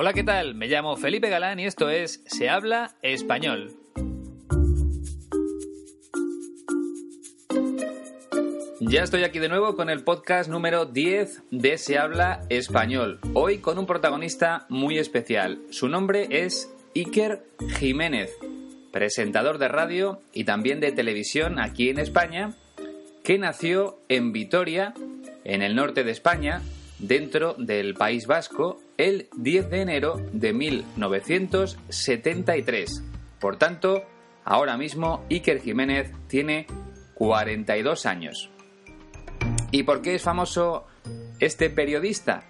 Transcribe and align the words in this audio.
Hola, 0.00 0.12
¿qué 0.12 0.22
tal? 0.22 0.54
Me 0.54 0.68
llamo 0.68 0.96
Felipe 0.96 1.28
Galán 1.28 1.58
y 1.58 1.66
esto 1.66 1.90
es 1.90 2.22
Se 2.24 2.48
habla 2.48 2.94
español. 3.02 3.72
Ya 8.78 9.02
estoy 9.02 9.24
aquí 9.24 9.40
de 9.40 9.48
nuevo 9.48 9.74
con 9.74 9.90
el 9.90 10.04
podcast 10.04 10.48
número 10.48 10.84
10 10.84 11.42
de 11.50 11.78
Se 11.78 11.98
habla 11.98 12.46
español. 12.48 13.18
Hoy 13.34 13.58
con 13.58 13.76
un 13.76 13.86
protagonista 13.86 14.66
muy 14.68 14.98
especial. 14.98 15.62
Su 15.70 15.88
nombre 15.88 16.28
es 16.30 16.72
Iker 16.94 17.42
Jiménez, 17.80 18.30
presentador 18.92 19.58
de 19.58 19.66
radio 19.66 20.20
y 20.32 20.44
también 20.44 20.78
de 20.78 20.92
televisión 20.92 21.58
aquí 21.58 21.90
en 21.90 21.98
España, 21.98 22.54
que 23.24 23.36
nació 23.36 23.98
en 24.08 24.32
Vitoria, 24.32 24.94
en 25.42 25.62
el 25.62 25.74
norte 25.74 26.04
de 26.04 26.12
España, 26.12 26.62
dentro 26.98 27.54
del 27.54 27.94
País 27.94 28.26
Vasco, 28.26 28.80
el 28.96 29.28
10 29.36 29.70
de 29.70 29.82
enero 29.82 30.20
de 30.32 30.52
1973. 30.52 33.04
Por 33.40 33.56
tanto, 33.56 34.02
ahora 34.44 34.76
mismo 34.76 35.24
Iker 35.30 35.60
Jiménez 35.60 36.10
tiene 36.26 36.66
42 37.14 38.06
años. 38.06 38.50
¿Y 39.70 39.84
por 39.84 40.02
qué 40.02 40.14
es 40.14 40.22
famoso 40.22 40.86
este 41.40 41.70
periodista? 41.70 42.44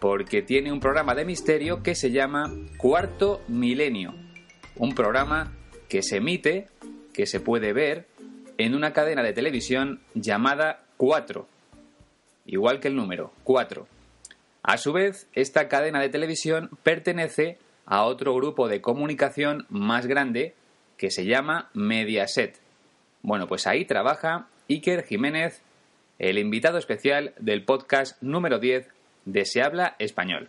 Porque 0.00 0.42
tiene 0.42 0.72
un 0.72 0.80
programa 0.80 1.14
de 1.14 1.24
misterio 1.24 1.82
que 1.82 1.94
se 1.94 2.10
llama 2.10 2.52
Cuarto 2.76 3.40
Milenio. 3.48 4.14
Un 4.76 4.94
programa 4.94 5.52
que 5.88 6.02
se 6.02 6.16
emite, 6.16 6.66
que 7.12 7.26
se 7.26 7.40
puede 7.40 7.72
ver, 7.72 8.06
en 8.58 8.74
una 8.74 8.92
cadena 8.92 9.22
de 9.22 9.32
televisión 9.32 10.00
llamada 10.14 10.84
4. 10.96 11.46
Igual 12.46 12.80
que 12.80 12.88
el 12.88 12.96
número, 12.96 13.32
4. 13.44 13.86
A 14.62 14.76
su 14.76 14.92
vez, 14.92 15.28
esta 15.32 15.68
cadena 15.68 16.00
de 16.00 16.08
televisión 16.08 16.70
pertenece 16.84 17.58
a 17.84 18.04
otro 18.04 18.34
grupo 18.34 18.68
de 18.68 18.80
comunicación 18.80 19.66
más 19.68 20.06
grande 20.06 20.54
que 20.96 21.10
se 21.10 21.24
llama 21.24 21.68
Mediaset. 21.74 22.60
Bueno, 23.22 23.48
pues 23.48 23.66
ahí 23.66 23.84
trabaja 23.84 24.46
Iker 24.68 25.04
Jiménez, 25.04 25.62
el 26.20 26.38
invitado 26.38 26.78
especial 26.78 27.34
del 27.40 27.64
podcast 27.64 28.22
número 28.22 28.60
10 28.60 28.86
de 29.24 29.44
Se 29.44 29.62
habla 29.62 29.96
español. 29.98 30.48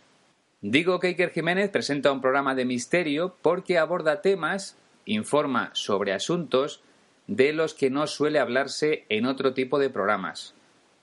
Digo 0.62 1.00
que 1.00 1.08
Iker 1.08 1.32
Jiménez 1.32 1.72
presenta 1.72 2.12
un 2.12 2.22
programa 2.22 2.54
de 2.54 2.66
misterio 2.66 3.36
porque 3.42 3.80
aborda 3.80 4.22
temas, 4.22 4.78
informa 5.06 5.72
sobre 5.74 6.14
asuntos 6.14 6.84
de 7.26 7.52
los 7.52 7.74
que 7.74 7.90
no 7.90 8.06
suele 8.06 8.40
hablarse 8.40 9.06
en 9.10 9.26
otro 9.26 9.54
tipo 9.54 9.80
de 9.80 9.90
programas. 9.90 10.54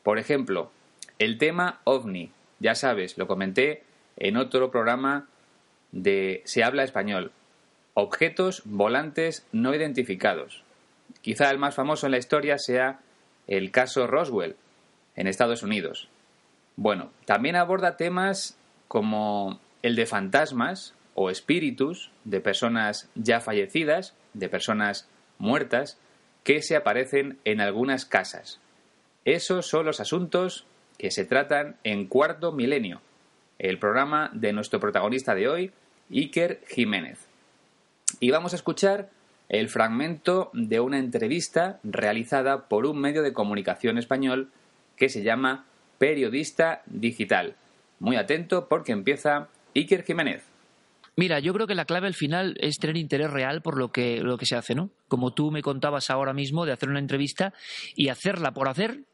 Por 0.05 0.19
ejemplo, 0.19 0.71
el 1.19 1.39
tema 1.39 1.81
ovni, 1.85 2.31
ya 2.61 2.75
sabes, 2.75 3.19
lo 3.19 3.27
comenté 3.27 3.83
en 4.17 4.37
otro 4.37 4.71
programa 4.71 5.29
de 5.93 6.43
Se 6.45 6.63
habla 6.63 6.85
español. 6.85 7.33
Objetos 7.95 8.63
volantes 8.65 9.47
no 9.51 9.75
identificados. 9.75 10.63
Quizá 11.23 11.51
el 11.51 11.59
más 11.59 11.75
famoso 11.75 12.07
en 12.07 12.13
la 12.13 12.19
historia 12.19 12.59
sea 12.59 13.01
el 13.47 13.73
caso 13.73 14.07
Roswell, 14.07 14.57
en 15.17 15.27
Estados 15.27 15.63
Unidos. 15.63 16.09
Bueno, 16.77 17.11
también 17.25 17.57
aborda 17.57 17.97
temas 17.97 18.57
como 18.89 19.61
el 19.83 19.97
de 19.97 20.07
fantasmas 20.07 20.95
o 21.15 21.31
espíritus 21.31 22.11
de 22.25 22.41
personas 22.41 23.11
ya 23.15 23.41
fallecidas, 23.41 24.15
de 24.35 24.49
personas 24.49 25.09
muertas, 25.39 25.99
que 26.45 26.63
se 26.63 26.77
aparecen 26.77 27.39
en 27.45 27.61
algunas 27.61 28.05
casas. 28.05 28.61
Esos 29.25 29.67
son 29.67 29.85
los 29.85 30.01
asuntos 30.01 30.67
que 31.01 31.11
se 31.11 31.25
tratan 31.25 31.77
en 31.83 32.05
Cuarto 32.05 32.53
Milenio, 32.53 33.01
el 33.59 33.79
programa 33.79 34.29
de 34.35 34.53
nuestro 34.53 34.81
protagonista 34.81 35.35
de 35.35 35.49
hoy, 35.49 35.71
Iker 36.11 36.61
Jiménez. 36.69 37.27
Y 38.21 38.31
vamos 38.31 38.53
a 38.53 38.57
escuchar 38.57 39.09
el 39.49 39.71
fragmento 39.71 40.51
de 40.53 40.79
una 40.79 40.99
entrevista 40.99 41.81
realizada 41.85 42.69
por 42.69 42.85
un 42.85 43.01
medio 43.01 43.23
de 43.23 43.33
comunicación 43.33 43.97
español 43.97 44.51
que 44.97 45.09
se 45.09 45.23
llama 45.23 45.65
Periodista 45.97 46.83
Digital. 46.85 47.55
Muy 47.99 48.17
atento 48.17 48.69
porque 48.69 48.93
empieza 48.93 49.49
Iker 49.75 50.05
Jiménez. 50.05 50.45
Mira, 51.17 51.39
yo 51.41 51.55
creo 51.55 51.67
que 51.67 51.75
la 51.75 51.87
clave 51.87 52.09
al 52.09 52.15
final 52.15 52.57
es 52.61 52.79
tener 52.79 52.99
interés 52.99 53.31
real 53.31 53.63
por 53.63 53.79
lo 53.79 53.91
que, 53.91 54.21
lo 54.21 54.37
que 54.37 54.45
se 54.45 54.57
hace, 54.57 54.75
¿no? 54.75 54.91
Como 55.09 55.33
tú 55.33 55.51
me 55.51 55.63
contabas 55.63 56.11
ahora 56.11 56.35
mismo 56.35 56.67
de 56.67 56.73
hacer 56.73 56.91
una 56.91 56.99
entrevista 56.99 57.55
y 57.95 58.09
hacerla 58.09 58.53
por 58.53 58.69
hacer 58.69 59.05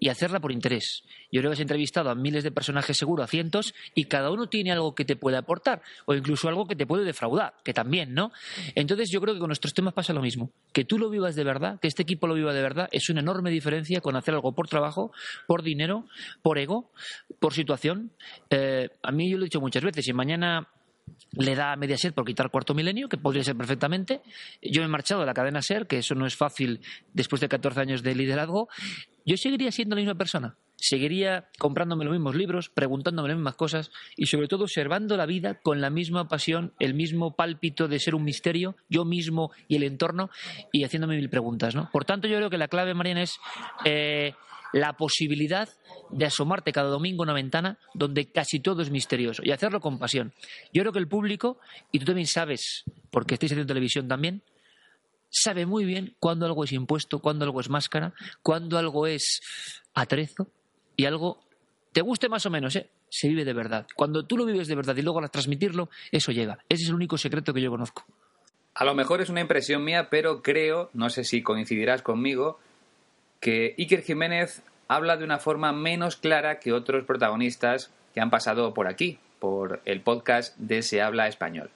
y 0.00 0.08
hacerla 0.08 0.40
por 0.40 0.52
interés. 0.52 1.02
Yo 1.30 1.40
creo 1.40 1.50
que 1.50 1.54
has 1.54 1.60
entrevistado 1.60 2.10
a 2.10 2.14
miles 2.14 2.44
de 2.44 2.50
personajes 2.50 2.96
seguro, 2.96 3.22
a 3.22 3.26
cientos, 3.26 3.74
y 3.94 4.04
cada 4.04 4.30
uno 4.30 4.48
tiene 4.48 4.72
algo 4.72 4.94
que 4.94 5.04
te 5.04 5.16
puede 5.16 5.36
aportar, 5.36 5.82
o 6.04 6.14
incluso 6.14 6.48
algo 6.48 6.66
que 6.66 6.76
te 6.76 6.86
puede 6.86 7.04
defraudar, 7.04 7.54
que 7.64 7.72
también, 7.72 8.14
¿no? 8.14 8.32
Entonces 8.74 9.10
yo 9.10 9.20
creo 9.20 9.34
que 9.34 9.40
con 9.40 9.48
nuestros 9.48 9.74
temas 9.74 9.94
pasa 9.94 10.12
lo 10.12 10.20
mismo. 10.20 10.50
Que 10.72 10.84
tú 10.84 10.98
lo 10.98 11.08
vivas 11.08 11.34
de 11.34 11.44
verdad, 11.44 11.80
que 11.80 11.88
este 11.88 12.02
equipo 12.02 12.26
lo 12.26 12.34
viva 12.34 12.52
de 12.52 12.62
verdad, 12.62 12.88
es 12.92 13.08
una 13.08 13.20
enorme 13.20 13.50
diferencia 13.50 14.00
con 14.00 14.16
hacer 14.16 14.34
algo 14.34 14.52
por 14.52 14.68
trabajo, 14.68 15.12
por 15.46 15.62
dinero, 15.62 16.06
por 16.42 16.58
ego, 16.58 16.90
por 17.40 17.54
situación. 17.54 18.12
Eh, 18.50 18.90
a 19.02 19.12
mí 19.12 19.30
yo 19.30 19.38
lo 19.38 19.44
he 19.44 19.46
dicho 19.46 19.60
muchas 19.60 19.82
veces, 19.82 20.06
y 20.08 20.12
mañana 20.12 20.68
le 21.32 21.54
da 21.54 21.72
a 21.72 21.76
Mediaset 21.76 22.14
por 22.14 22.24
quitar 22.24 22.50
cuarto 22.50 22.74
milenio, 22.74 23.08
que 23.08 23.16
podría 23.16 23.44
ser 23.44 23.56
perfectamente. 23.56 24.22
Yo 24.62 24.82
me 24.82 24.86
he 24.86 24.90
marchado 24.90 25.20
de 25.20 25.26
la 25.26 25.34
cadena 25.34 25.62
SER, 25.62 25.86
que 25.86 25.98
eso 25.98 26.14
no 26.14 26.26
es 26.26 26.36
fácil 26.36 26.80
después 27.12 27.40
de 27.40 27.48
14 27.48 27.80
años 27.80 28.02
de 28.02 28.14
liderazgo. 28.14 28.68
Yo 29.24 29.36
seguiría 29.36 29.72
siendo 29.72 29.94
la 29.94 30.00
misma 30.00 30.16
persona. 30.16 30.56
Seguiría 30.76 31.48
comprándome 31.58 32.04
los 32.04 32.12
mismos 32.12 32.34
libros, 32.34 32.68
preguntándome 32.68 33.28
las 33.28 33.36
mismas 33.36 33.54
cosas 33.54 33.92
y 34.16 34.26
sobre 34.26 34.48
todo 34.48 34.64
observando 34.64 35.16
la 35.16 35.26
vida 35.26 35.60
con 35.60 35.80
la 35.80 35.90
misma 35.90 36.26
pasión, 36.26 36.72
el 36.80 36.94
mismo 36.94 37.36
pálpito 37.36 37.86
de 37.86 38.00
ser 38.00 38.16
un 38.16 38.24
misterio, 38.24 38.74
yo 38.88 39.04
mismo 39.04 39.52
y 39.68 39.76
el 39.76 39.84
entorno, 39.84 40.28
y 40.72 40.82
haciéndome 40.82 41.16
mil 41.16 41.30
preguntas. 41.30 41.76
¿no? 41.76 41.88
Por 41.92 42.04
tanto, 42.04 42.26
yo 42.26 42.36
creo 42.36 42.50
que 42.50 42.58
la 42.58 42.66
clave, 42.66 42.94
Mariana, 42.94 43.22
es 43.22 43.38
eh, 43.84 44.34
la 44.72 44.94
posibilidad 44.94 45.68
de 46.10 46.24
asomarte 46.24 46.72
cada 46.72 46.88
domingo 46.88 47.22
a 47.22 47.26
una 47.26 47.32
ventana 47.32 47.78
donde 47.94 48.30
casi 48.30 48.60
todo 48.60 48.82
es 48.82 48.90
misterioso 48.90 49.42
y 49.44 49.50
hacerlo 49.50 49.80
con 49.80 49.98
pasión. 49.98 50.32
Yo 50.72 50.82
creo 50.82 50.92
que 50.92 50.98
el 50.98 51.08
público, 51.08 51.58
y 51.90 51.98
tú 51.98 52.06
también 52.06 52.26
sabes, 52.26 52.84
porque 53.10 53.34
estáis 53.34 53.52
haciendo 53.52 53.68
televisión 53.68 54.08
también, 54.08 54.42
sabe 55.30 55.66
muy 55.66 55.84
bien 55.84 56.14
cuándo 56.18 56.46
algo 56.46 56.64
es 56.64 56.72
impuesto, 56.72 57.20
cuándo 57.20 57.44
algo 57.44 57.60
es 57.60 57.70
máscara, 57.70 58.14
cuándo 58.42 58.78
algo 58.78 59.06
es 59.06 59.40
atrezo 59.94 60.48
y 60.96 61.06
algo 61.06 61.42
te 61.92 62.00
guste 62.00 62.28
más 62.28 62.46
o 62.46 62.50
menos, 62.50 62.74
¿eh? 62.76 62.88
se 63.08 63.28
vive 63.28 63.44
de 63.44 63.52
verdad. 63.52 63.86
Cuando 63.94 64.24
tú 64.24 64.38
lo 64.38 64.46
vives 64.46 64.68
de 64.68 64.74
verdad 64.74 64.96
y 64.96 65.02
luego 65.02 65.22
a 65.22 65.28
transmitirlo, 65.28 65.90
eso 66.10 66.32
llega. 66.32 66.58
Ese 66.68 66.84
es 66.84 66.88
el 66.88 66.94
único 66.94 67.18
secreto 67.18 67.52
que 67.52 67.60
yo 67.60 67.70
conozco. 67.70 68.06
A 68.74 68.86
lo 68.86 68.94
mejor 68.94 69.20
es 69.20 69.28
una 69.28 69.42
impresión 69.42 69.84
mía, 69.84 70.08
pero 70.08 70.42
creo, 70.42 70.88
no 70.94 71.10
sé 71.10 71.24
si 71.24 71.42
coincidirás 71.42 72.00
conmigo, 72.00 72.58
que 73.42 73.74
Iker 73.76 74.02
Jiménez 74.02 74.62
habla 74.86 75.16
de 75.16 75.24
una 75.24 75.40
forma 75.40 75.72
menos 75.72 76.14
clara 76.16 76.60
que 76.60 76.72
otros 76.72 77.04
protagonistas 77.04 77.92
que 78.14 78.20
han 78.20 78.30
pasado 78.30 78.72
por 78.72 78.86
aquí, 78.86 79.18
por 79.40 79.82
el 79.84 80.00
podcast 80.00 80.56
de 80.58 80.80
Se 80.82 81.02
habla 81.02 81.26
español. 81.26 81.70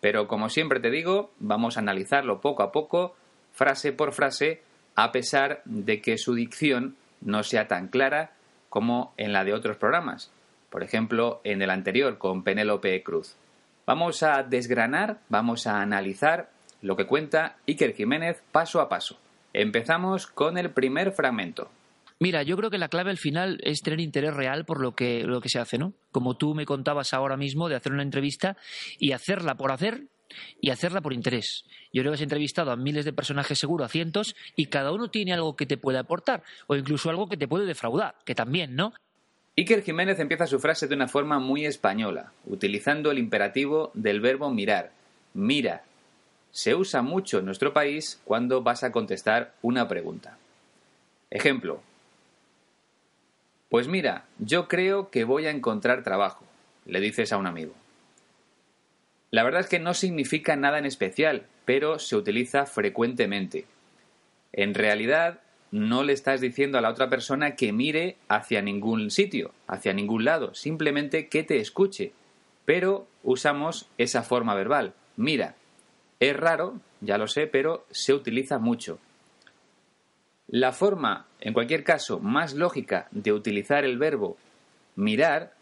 Pero 0.00 0.26
como 0.26 0.48
siempre 0.48 0.80
te 0.80 0.90
digo, 0.90 1.30
vamos 1.38 1.76
a 1.76 1.80
analizarlo 1.80 2.40
poco 2.40 2.62
a 2.62 2.72
poco, 2.72 3.14
frase 3.52 3.92
por 3.92 4.14
frase, 4.14 4.62
a 4.96 5.12
pesar 5.12 5.60
de 5.66 6.00
que 6.00 6.16
su 6.16 6.34
dicción 6.34 6.96
no 7.20 7.42
sea 7.42 7.68
tan 7.68 7.88
clara 7.88 8.32
como 8.70 9.12
en 9.18 9.34
la 9.34 9.44
de 9.44 9.52
otros 9.52 9.76
programas. 9.76 10.32
Por 10.70 10.82
ejemplo, 10.82 11.42
en 11.44 11.60
el 11.60 11.68
anterior 11.68 12.16
con 12.16 12.44
Penélope 12.44 13.02
Cruz. 13.02 13.36
Vamos 13.84 14.22
a 14.22 14.42
desgranar, 14.42 15.18
vamos 15.28 15.66
a 15.66 15.82
analizar 15.82 16.48
lo 16.80 16.96
que 16.96 17.06
cuenta 17.06 17.56
Iker 17.68 17.94
Jiménez 17.94 18.42
paso 18.52 18.80
a 18.80 18.88
paso. 18.88 19.18
Empezamos 19.52 20.26
con 20.26 20.58
el 20.58 20.70
primer 20.70 21.12
fragmento. 21.12 21.70
Mira, 22.18 22.42
yo 22.42 22.56
creo 22.56 22.70
que 22.70 22.76
la 22.76 22.88
clave 22.88 23.10
al 23.10 23.16
final 23.16 23.58
es 23.62 23.80
tener 23.80 23.98
interés 23.98 24.34
real 24.34 24.66
por 24.66 24.80
lo 24.80 24.94
que, 24.94 25.24
lo 25.24 25.40
que 25.40 25.48
se 25.48 25.58
hace, 25.58 25.78
¿no? 25.78 25.94
Como 26.12 26.36
tú 26.36 26.54
me 26.54 26.66
contabas 26.66 27.14
ahora 27.14 27.38
mismo 27.38 27.68
de 27.68 27.76
hacer 27.76 27.92
una 27.92 28.02
entrevista 28.02 28.58
y 28.98 29.12
hacerla 29.12 29.54
por 29.54 29.72
hacer 29.72 30.04
y 30.60 30.68
hacerla 30.70 31.00
por 31.00 31.14
interés. 31.14 31.64
Yo 31.92 32.02
creo 32.02 32.12
que 32.12 32.16
has 32.16 32.20
entrevistado 32.20 32.70
a 32.72 32.76
miles 32.76 33.06
de 33.06 33.14
personajes 33.14 33.58
seguro, 33.58 33.84
a 33.84 33.88
cientos, 33.88 34.36
y 34.54 34.66
cada 34.66 34.92
uno 34.92 35.08
tiene 35.08 35.32
algo 35.32 35.56
que 35.56 35.66
te 35.66 35.78
puede 35.78 35.98
aportar 35.98 36.42
o 36.66 36.76
incluso 36.76 37.08
algo 37.08 37.28
que 37.28 37.38
te 37.38 37.48
puede 37.48 37.64
defraudar, 37.64 38.16
que 38.24 38.34
también, 38.34 38.76
¿no? 38.76 38.92
Iker 39.56 39.82
Jiménez 39.82 40.18
empieza 40.20 40.46
su 40.46 40.60
frase 40.60 40.86
de 40.88 40.94
una 40.94 41.08
forma 41.08 41.38
muy 41.38 41.64
española, 41.64 42.32
utilizando 42.46 43.10
el 43.10 43.18
imperativo 43.18 43.90
del 43.94 44.20
verbo 44.20 44.50
mirar. 44.50 44.92
Mira, 45.34 45.84
se 46.52 46.74
usa 46.74 47.02
mucho 47.02 47.38
en 47.38 47.46
nuestro 47.46 47.72
país 47.72 48.20
cuando 48.24 48.62
vas 48.62 48.82
a 48.82 48.92
contestar 48.92 49.54
una 49.62 49.88
pregunta. 49.88 50.36
Ejemplo. 51.30 51.80
Pues 53.68 53.86
mira, 53.86 54.24
yo 54.38 54.66
creo 54.66 55.10
que 55.10 55.24
voy 55.24 55.46
a 55.46 55.50
encontrar 55.50 56.02
trabajo, 56.02 56.44
le 56.86 57.00
dices 57.00 57.32
a 57.32 57.36
un 57.36 57.46
amigo. 57.46 57.72
La 59.30 59.44
verdad 59.44 59.60
es 59.60 59.68
que 59.68 59.78
no 59.78 59.94
significa 59.94 60.56
nada 60.56 60.78
en 60.78 60.86
especial, 60.86 61.46
pero 61.64 62.00
se 62.00 62.16
utiliza 62.16 62.66
frecuentemente. 62.66 63.66
En 64.52 64.74
realidad, 64.74 65.40
no 65.70 66.02
le 66.02 66.12
estás 66.12 66.40
diciendo 66.40 66.78
a 66.78 66.80
la 66.80 66.90
otra 66.90 67.08
persona 67.08 67.54
que 67.54 67.72
mire 67.72 68.16
hacia 68.28 68.60
ningún 68.60 69.12
sitio, 69.12 69.52
hacia 69.68 69.92
ningún 69.92 70.24
lado, 70.24 70.52
simplemente 70.54 71.28
que 71.28 71.44
te 71.44 71.58
escuche. 71.58 72.12
pero 72.64 73.06
usamos 73.24 73.88
esa 73.98 74.22
forma 74.22 74.54
verbal. 74.54 74.94
Mira, 75.16 75.56
es 76.20 76.36
raro, 76.36 76.78
ya 77.00 77.18
lo 77.18 77.26
sé, 77.26 77.46
pero 77.46 77.86
se 77.90 78.12
utiliza 78.12 78.58
mucho. 78.58 78.98
La 80.48 80.72
forma, 80.72 81.26
en 81.40 81.54
cualquier 81.54 81.82
caso, 81.82 82.20
más 82.20 82.54
lógica 82.54 83.08
de 83.10 83.32
utilizar 83.32 83.84
el 83.84 83.98
verbo 83.98 84.36
mirar 84.96 85.54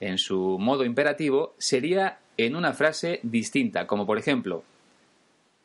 en 0.00 0.18
su 0.18 0.58
modo 0.58 0.84
imperativo 0.84 1.54
sería 1.58 2.18
en 2.36 2.56
una 2.56 2.72
frase 2.72 3.20
distinta, 3.22 3.86
como 3.86 4.06
por 4.06 4.18
ejemplo, 4.18 4.64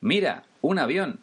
mira, 0.01 0.43
un 0.61 0.79
avión. 0.79 1.19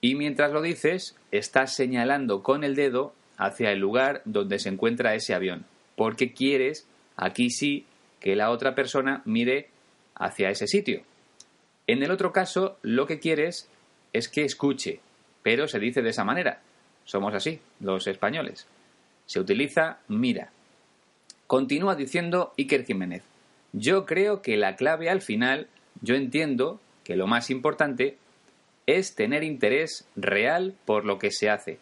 Y 0.00 0.14
mientras 0.14 0.52
lo 0.52 0.62
dices, 0.62 1.16
estás 1.30 1.74
señalando 1.74 2.42
con 2.42 2.64
el 2.64 2.74
dedo 2.74 3.14
hacia 3.36 3.70
el 3.70 3.78
lugar 3.78 4.22
donde 4.24 4.58
se 4.58 4.68
encuentra 4.68 5.14
ese 5.14 5.34
avión, 5.34 5.64
porque 5.96 6.32
quieres, 6.32 6.86
aquí 7.16 7.50
sí, 7.50 7.86
que 8.20 8.36
la 8.36 8.50
otra 8.50 8.74
persona 8.74 9.22
mire 9.24 9.68
hacia 10.14 10.50
ese 10.50 10.66
sitio. 10.66 11.02
En 11.90 12.04
el 12.04 12.12
otro 12.12 12.32
caso, 12.32 12.78
lo 12.82 13.04
que 13.08 13.18
quieres 13.18 13.68
es 14.12 14.28
que 14.28 14.44
escuche, 14.44 15.00
pero 15.42 15.66
se 15.66 15.80
dice 15.80 16.02
de 16.02 16.10
esa 16.10 16.22
manera. 16.22 16.60
Somos 17.04 17.34
así, 17.34 17.58
los 17.80 18.06
españoles. 18.06 18.68
Se 19.26 19.40
utiliza 19.40 19.98
mira. 20.06 20.52
Continúa 21.48 21.96
diciendo 21.96 22.54
Iker 22.56 22.84
Jiménez. 22.84 23.24
Yo 23.72 24.06
creo 24.06 24.40
que 24.40 24.56
la 24.56 24.76
clave 24.76 25.10
al 25.10 25.20
final, 25.20 25.66
yo 26.00 26.14
entiendo 26.14 26.78
que 27.02 27.16
lo 27.16 27.26
más 27.26 27.50
importante 27.50 28.18
es 28.86 29.16
tener 29.16 29.42
interés 29.42 30.06
real 30.14 30.76
por 30.84 31.04
lo 31.04 31.18
que 31.18 31.32
se 31.32 31.50
hace. 31.50 31.80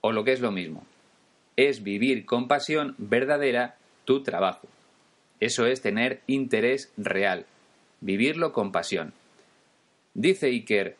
O 0.00 0.12
lo 0.12 0.22
que 0.22 0.30
es 0.30 0.38
lo 0.40 0.52
mismo, 0.52 0.86
es 1.56 1.82
vivir 1.82 2.24
con 2.24 2.46
pasión 2.46 2.94
verdadera 2.98 3.78
tu 4.04 4.22
trabajo. 4.22 4.68
Eso 5.40 5.66
es 5.66 5.82
tener 5.82 6.20
interés 6.28 6.92
real, 6.96 7.46
vivirlo 8.00 8.52
con 8.52 8.72
pasión. 8.72 9.12
Dice 10.14 10.46
Iker, 10.46 10.96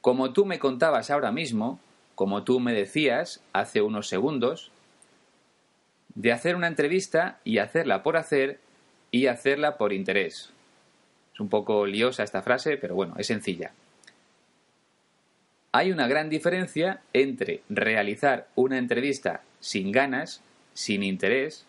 como 0.00 0.32
tú 0.32 0.44
me 0.44 0.58
contabas 0.58 1.10
ahora 1.10 1.32
mismo, 1.32 1.80
como 2.14 2.44
tú 2.44 2.60
me 2.60 2.72
decías 2.72 3.42
hace 3.52 3.82
unos 3.82 4.08
segundos, 4.08 4.70
de 6.14 6.32
hacer 6.32 6.56
una 6.56 6.66
entrevista 6.66 7.38
y 7.44 7.58
hacerla 7.58 8.02
por 8.02 8.16
hacer 8.16 8.58
y 9.10 9.26
hacerla 9.26 9.76
por 9.76 9.92
interés. 9.92 10.50
Es 11.34 11.40
un 11.40 11.48
poco 11.48 11.86
liosa 11.86 12.22
esta 12.22 12.42
frase, 12.42 12.78
pero 12.78 12.94
bueno, 12.94 13.14
es 13.18 13.26
sencilla. 13.26 13.72
Hay 15.72 15.92
una 15.92 16.08
gran 16.08 16.30
diferencia 16.30 17.02
entre 17.12 17.60
realizar 17.68 18.48
una 18.54 18.78
entrevista 18.78 19.42
sin 19.60 19.92
ganas, 19.92 20.42
sin 20.72 21.02
interés, 21.02 21.66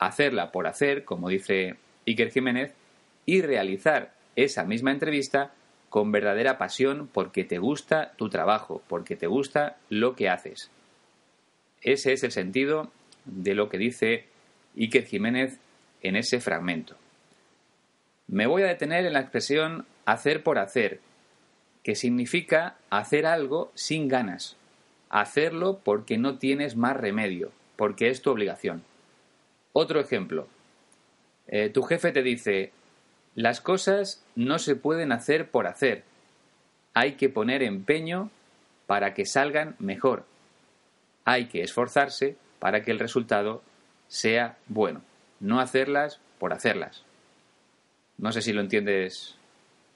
hacerla 0.00 0.50
por 0.50 0.66
hacer, 0.66 1.04
como 1.04 1.28
dice 1.28 1.76
Iker 2.06 2.32
Jiménez, 2.32 2.72
y 3.26 3.42
realizar 3.42 4.12
esa 4.36 4.64
misma 4.64 4.90
entrevista 4.90 5.52
con 5.88 6.10
verdadera 6.10 6.58
pasión 6.58 7.08
porque 7.12 7.44
te 7.44 7.58
gusta 7.58 8.12
tu 8.16 8.28
trabajo, 8.28 8.82
porque 8.88 9.16
te 9.16 9.26
gusta 9.26 9.76
lo 9.88 10.16
que 10.16 10.28
haces. 10.28 10.70
Ese 11.82 12.12
es 12.12 12.24
el 12.24 12.32
sentido 12.32 12.90
de 13.24 13.54
lo 13.54 13.68
que 13.68 13.78
dice 13.78 14.24
Iker 14.76 15.06
Jiménez 15.06 15.58
en 16.02 16.16
ese 16.16 16.40
fragmento. 16.40 16.96
Me 18.26 18.46
voy 18.46 18.62
a 18.62 18.66
detener 18.66 19.06
en 19.06 19.12
la 19.12 19.20
expresión 19.20 19.86
hacer 20.04 20.42
por 20.42 20.58
hacer, 20.58 21.00
que 21.82 21.94
significa 21.94 22.76
hacer 22.90 23.26
algo 23.26 23.70
sin 23.74 24.08
ganas, 24.08 24.56
hacerlo 25.10 25.80
porque 25.84 26.18
no 26.18 26.38
tienes 26.38 26.74
más 26.74 26.96
remedio, 26.96 27.52
porque 27.76 28.08
es 28.08 28.22
tu 28.22 28.30
obligación. 28.30 28.82
Otro 29.72 30.00
ejemplo. 30.00 30.48
Eh, 31.46 31.68
tu 31.68 31.82
jefe 31.82 32.10
te 32.12 32.22
dice, 32.22 32.72
las 33.34 33.60
cosas 33.60 34.24
no 34.36 34.58
se 34.58 34.76
pueden 34.76 35.12
hacer 35.12 35.50
por 35.50 35.66
hacer. 35.66 36.04
Hay 36.94 37.14
que 37.14 37.28
poner 37.28 37.62
empeño 37.62 38.30
para 38.86 39.14
que 39.14 39.26
salgan 39.26 39.74
mejor. 39.78 40.24
Hay 41.24 41.46
que 41.46 41.62
esforzarse 41.62 42.36
para 42.58 42.82
que 42.82 42.90
el 42.90 42.98
resultado 42.98 43.62
sea 44.08 44.56
bueno. 44.68 45.02
No 45.40 45.60
hacerlas 45.60 46.20
por 46.38 46.52
hacerlas. 46.52 47.02
No 48.18 48.30
sé 48.30 48.42
si 48.42 48.52
lo 48.52 48.60
entiendes 48.60 49.36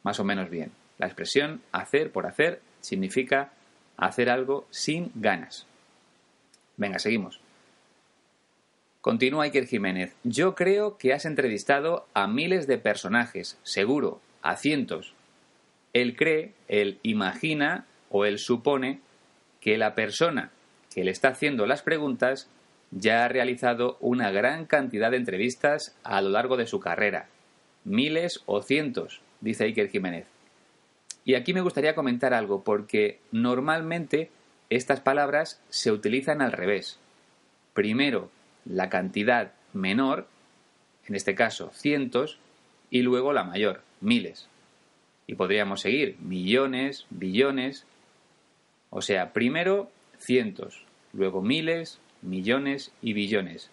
más 0.02 0.19
o 0.19 0.25
menos 0.25 0.50
bien. 0.50 0.73
La 0.99 1.06
expresión 1.06 1.62
hacer 1.70 2.11
por 2.11 2.26
hacer 2.26 2.61
significa 2.81 3.52
hacer 3.96 4.31
algo 4.31 4.67
sin 4.70 5.12
ganas. 5.14 5.67
Venga, 6.76 6.99
seguimos. 6.99 7.41
Continúa 9.00 9.44
Iker 9.44 9.66
Jiménez. 9.66 10.16
Yo 10.24 10.56
creo 10.56 10.98
que 10.98 11.12
has 11.12 11.24
entrevistado 11.24 12.06
a 12.14 12.26
miles 12.26 12.66
de 12.66 12.78
personajes, 12.78 13.56
seguro, 13.62 14.20
a 14.42 14.56
cientos. 14.56 15.14
Él 15.92 16.16
cree, 16.16 16.52
él 16.66 16.98
imagina 17.02 17.86
o 18.10 18.24
él 18.24 18.38
supone 18.38 19.00
que 19.60 19.78
la 19.78 19.94
persona 19.94 20.50
que 20.92 21.04
le 21.04 21.12
está 21.12 21.28
haciendo 21.28 21.64
las 21.66 21.82
preguntas 21.82 22.48
ya 22.90 23.24
ha 23.24 23.28
realizado 23.28 23.98
una 24.00 24.32
gran 24.32 24.66
cantidad 24.66 25.12
de 25.12 25.18
entrevistas 25.18 25.96
a 26.02 26.20
lo 26.20 26.30
largo 26.30 26.56
de 26.56 26.66
su 26.66 26.80
carrera. 26.80 27.28
Miles 27.84 28.42
o 28.46 28.62
cientos, 28.62 29.20
dice 29.40 29.64
Iker 29.64 29.90
Jiménez. 29.90 30.26
Y 31.24 31.34
aquí 31.34 31.52
me 31.52 31.60
gustaría 31.60 31.94
comentar 31.94 32.34
algo, 32.34 32.64
porque 32.64 33.20
normalmente 33.30 34.30
estas 34.70 35.00
palabras 35.00 35.60
se 35.68 35.92
utilizan 35.92 36.42
al 36.42 36.52
revés. 36.52 36.98
Primero, 37.74 38.30
la 38.69 38.88
cantidad 38.88 39.53
menor, 39.73 40.29
en 41.06 41.15
este 41.15 41.35
caso 41.35 41.70
cientos, 41.75 42.38
y 42.91 43.03
luego 43.03 43.32
la 43.32 43.44
mayor, 43.44 43.82
miles. 44.00 44.49
Y 45.26 45.35
podríamos 45.35 45.81
seguir 45.81 46.17
millones, 46.20 47.06
billones. 47.11 47.87
O 48.91 49.03
sea, 49.03 49.32
primero 49.32 49.91
cientos, 50.19 50.85
luego 51.12 51.43
miles, 51.43 52.00
millones 52.23 52.93
y 53.03 53.12
billones. 53.12 53.70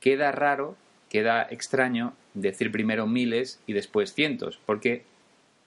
Queda 0.00 0.32
raro, 0.32 0.76
queda 1.08 1.46
extraño 1.50 2.14
decir 2.34 2.70
primero 2.70 3.06
miles 3.06 3.60
y 3.66 3.72
después 3.72 4.12
cientos, 4.12 4.60
porque 4.66 5.04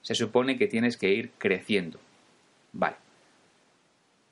se 0.02 0.14
supone 0.14 0.58
que 0.58 0.68
tienes 0.68 0.96
que 0.96 1.10
ir 1.10 1.30
creciendo. 1.38 1.98
Vale. 2.72 2.96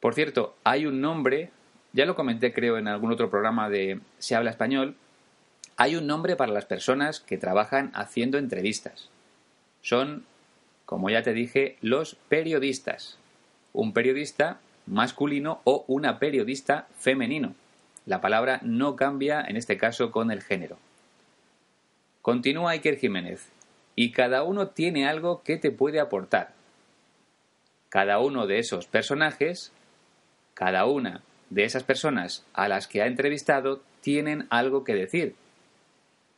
Por 0.00 0.14
cierto, 0.14 0.56
hay 0.62 0.86
un 0.86 1.00
nombre, 1.00 1.50
ya 1.96 2.04
lo 2.04 2.14
comenté 2.14 2.52
creo 2.52 2.76
en 2.76 2.88
algún 2.88 3.10
otro 3.10 3.30
programa 3.30 3.70
de 3.70 4.00
Se 4.18 4.36
habla 4.36 4.50
español, 4.50 4.96
hay 5.78 5.96
un 5.96 6.06
nombre 6.06 6.36
para 6.36 6.52
las 6.52 6.66
personas 6.66 7.20
que 7.20 7.38
trabajan 7.38 7.90
haciendo 7.94 8.36
entrevistas. 8.36 9.08
Son, 9.80 10.26
como 10.84 11.08
ya 11.08 11.22
te 11.22 11.32
dije, 11.32 11.78
los 11.80 12.16
periodistas. 12.28 13.18
Un 13.72 13.94
periodista 13.94 14.60
masculino 14.86 15.62
o 15.64 15.86
una 15.88 16.18
periodista 16.18 16.86
femenino. 16.98 17.54
La 18.04 18.20
palabra 18.20 18.60
no 18.62 18.94
cambia 18.94 19.40
en 19.40 19.56
este 19.56 19.78
caso 19.78 20.10
con 20.10 20.30
el 20.30 20.42
género. 20.42 20.76
Continúa 22.20 22.72
Iker 22.72 22.98
Jiménez 22.98 23.48
y 23.94 24.12
cada 24.12 24.42
uno 24.42 24.68
tiene 24.68 25.08
algo 25.08 25.42
que 25.42 25.56
te 25.56 25.70
puede 25.70 25.98
aportar. 25.98 26.52
Cada 27.88 28.18
uno 28.18 28.46
de 28.46 28.58
esos 28.58 28.86
personajes, 28.86 29.72
cada 30.52 30.84
una 30.84 31.22
de 31.50 31.64
esas 31.64 31.84
personas 31.84 32.44
a 32.52 32.68
las 32.68 32.86
que 32.86 33.02
ha 33.02 33.06
entrevistado 33.06 33.82
tienen 34.00 34.46
algo 34.50 34.84
que 34.84 34.94
decir. 34.94 35.34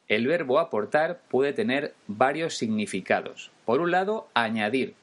El 0.08 0.26
verbo 0.26 0.58
aportar 0.58 1.20
puede 1.28 1.52
tener 1.52 1.94
varios 2.06 2.56
significados. 2.56 3.50
Por 3.64 3.80
un 3.80 3.90
lado, 3.90 4.28
añadir 4.34 4.94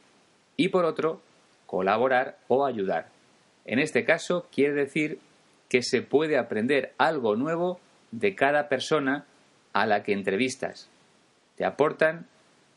y 0.57 0.69
por 0.69 0.85
otro, 0.85 1.21
colaborar 1.65 2.37
o 2.47 2.65
ayudar. 2.65 3.09
En 3.65 3.79
este 3.79 4.05
caso, 4.05 4.47
quiere 4.51 4.73
decir 4.73 5.19
que 5.69 5.83
se 5.83 6.01
puede 6.01 6.37
aprender 6.37 6.93
algo 6.97 7.35
nuevo 7.35 7.79
de 8.11 8.35
cada 8.35 8.69
persona 8.69 9.25
a 9.73 9.85
la 9.85 10.03
que 10.03 10.13
entrevistas. 10.13 10.89
Te 11.55 11.65
aportan 11.65 12.27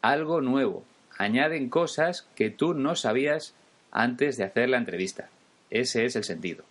algo 0.03 0.41
nuevo, 0.41 0.85
añaden 1.17 1.69
cosas 1.69 2.29
que 2.35 2.51
tú 2.51 2.75
no 2.75 2.95
sabías 2.95 3.55
antes 3.91 4.37
de 4.37 4.45
hacer 4.45 4.69
la 4.69 4.79
entrevista. 4.79 5.29
Ese 5.71 6.05
es 6.05 6.17
el 6.17 6.25
sentido. 6.25 6.65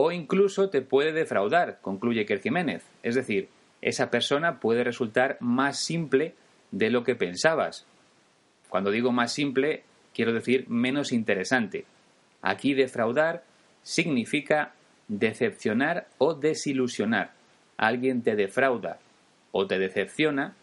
O 0.00 0.12
incluso 0.12 0.70
te 0.70 0.80
puede 0.80 1.10
defraudar, 1.10 1.80
concluye 1.82 2.24
Kerr 2.24 2.40
Jiménez. 2.40 2.84
Es 3.02 3.16
decir, 3.16 3.48
esa 3.82 4.12
persona 4.12 4.60
puede 4.60 4.84
resultar 4.84 5.38
más 5.40 5.80
simple 5.80 6.36
de 6.70 6.88
lo 6.88 7.02
que 7.02 7.16
pensabas. 7.16 7.84
Cuando 8.68 8.92
digo 8.92 9.10
más 9.10 9.32
simple, 9.32 9.82
quiero 10.14 10.32
decir 10.32 10.68
menos 10.68 11.10
interesante. 11.10 11.84
Aquí 12.42 12.74
defraudar 12.74 13.42
significa 13.82 14.72
decepcionar 15.08 16.06
o 16.18 16.32
desilusionar. 16.34 17.32
Alguien 17.76 18.22
te 18.22 18.36
defrauda 18.36 19.00
o 19.50 19.66
te 19.66 19.80
decepciona 19.80 20.54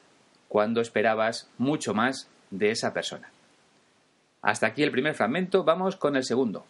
cuando 0.48 0.80
esperabas 0.80 1.51
mucho 1.58 1.94
más 1.94 2.30
de 2.51 2.70
esa 2.70 2.94
persona. 2.94 3.30
Hasta 4.42 4.68
aquí 4.68 4.82
el 4.82 4.92
primer 4.92 5.13
fragmento, 5.13 5.65
vamos 5.65 5.98
con 5.98 6.15
el 6.15 6.24
segundo. 6.24 6.65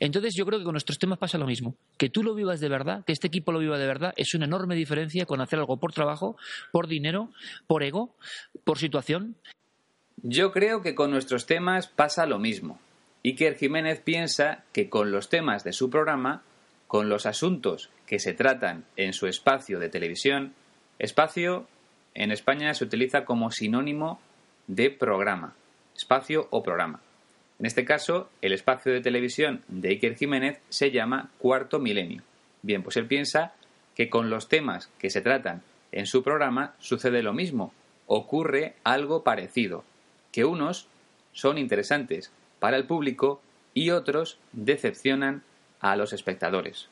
Entonces 0.00 0.34
yo 0.36 0.46
creo 0.46 0.58
que 0.58 0.64
con 0.64 0.72
nuestros 0.72 0.98
temas 0.98 1.18
pasa 1.18 1.38
lo 1.38 1.46
mismo. 1.46 1.74
Que 1.96 2.08
tú 2.08 2.22
lo 2.22 2.34
vivas 2.34 2.60
de 2.60 2.68
verdad, 2.68 3.04
que 3.04 3.12
este 3.12 3.26
equipo 3.26 3.52
lo 3.52 3.58
viva 3.58 3.78
de 3.78 3.86
verdad, 3.86 4.14
es 4.16 4.34
una 4.34 4.46
enorme 4.46 4.74
diferencia 4.74 5.26
con 5.26 5.40
hacer 5.40 5.58
algo 5.58 5.78
por 5.78 5.92
trabajo, 5.92 6.36
por 6.72 6.86
dinero, 6.86 7.30
por 7.66 7.82
ego, 7.82 8.14
por 8.64 8.78
situación. 8.78 9.36
Yo 10.22 10.52
creo 10.52 10.82
que 10.82 10.94
con 10.94 11.10
nuestros 11.10 11.46
temas 11.46 11.86
pasa 11.86 12.26
lo 12.26 12.38
mismo. 12.38 12.80
Iker 13.24 13.56
Jiménez 13.56 14.00
piensa 14.00 14.64
que 14.72 14.88
con 14.88 15.10
los 15.10 15.28
temas 15.28 15.64
de 15.64 15.72
su 15.72 15.90
programa, 15.90 16.42
con 16.86 17.08
los 17.08 17.26
asuntos 17.26 17.90
que 18.06 18.18
se 18.18 18.32
tratan 18.32 18.84
en 18.96 19.12
su 19.12 19.26
espacio 19.26 19.78
de 19.78 19.88
televisión, 19.88 20.54
espacio 20.98 21.68
en 22.14 22.32
España 22.32 22.74
se 22.74 22.84
utiliza 22.84 23.24
como 23.24 23.50
sinónimo 23.50 24.20
de 24.66 24.90
programa, 24.90 25.54
espacio 25.94 26.48
o 26.50 26.62
programa. 26.62 27.00
En 27.58 27.66
este 27.66 27.84
caso, 27.84 28.30
el 28.40 28.52
espacio 28.52 28.92
de 28.92 29.00
televisión 29.00 29.62
de 29.68 29.88
Iker 29.90 30.16
Jiménez 30.16 30.60
se 30.68 30.90
llama 30.90 31.30
Cuarto 31.38 31.80
Milenio. 31.80 32.22
Bien, 32.62 32.82
pues 32.82 32.96
él 32.96 33.06
piensa 33.06 33.54
que 33.96 34.08
con 34.08 34.30
los 34.30 34.48
temas 34.48 34.90
que 34.98 35.10
se 35.10 35.20
tratan 35.20 35.62
en 35.90 36.06
su 36.06 36.22
programa 36.22 36.74
sucede 36.78 37.22
lo 37.22 37.32
mismo, 37.32 37.72
ocurre 38.06 38.74
algo 38.84 39.24
parecido, 39.24 39.84
que 40.30 40.44
unos 40.44 40.88
son 41.32 41.58
interesantes 41.58 42.30
para 42.60 42.76
el 42.76 42.86
público 42.86 43.40
y 43.74 43.90
otros 43.90 44.38
decepcionan 44.52 45.42
a 45.80 45.96
los 45.96 46.12
espectadores. 46.12 46.88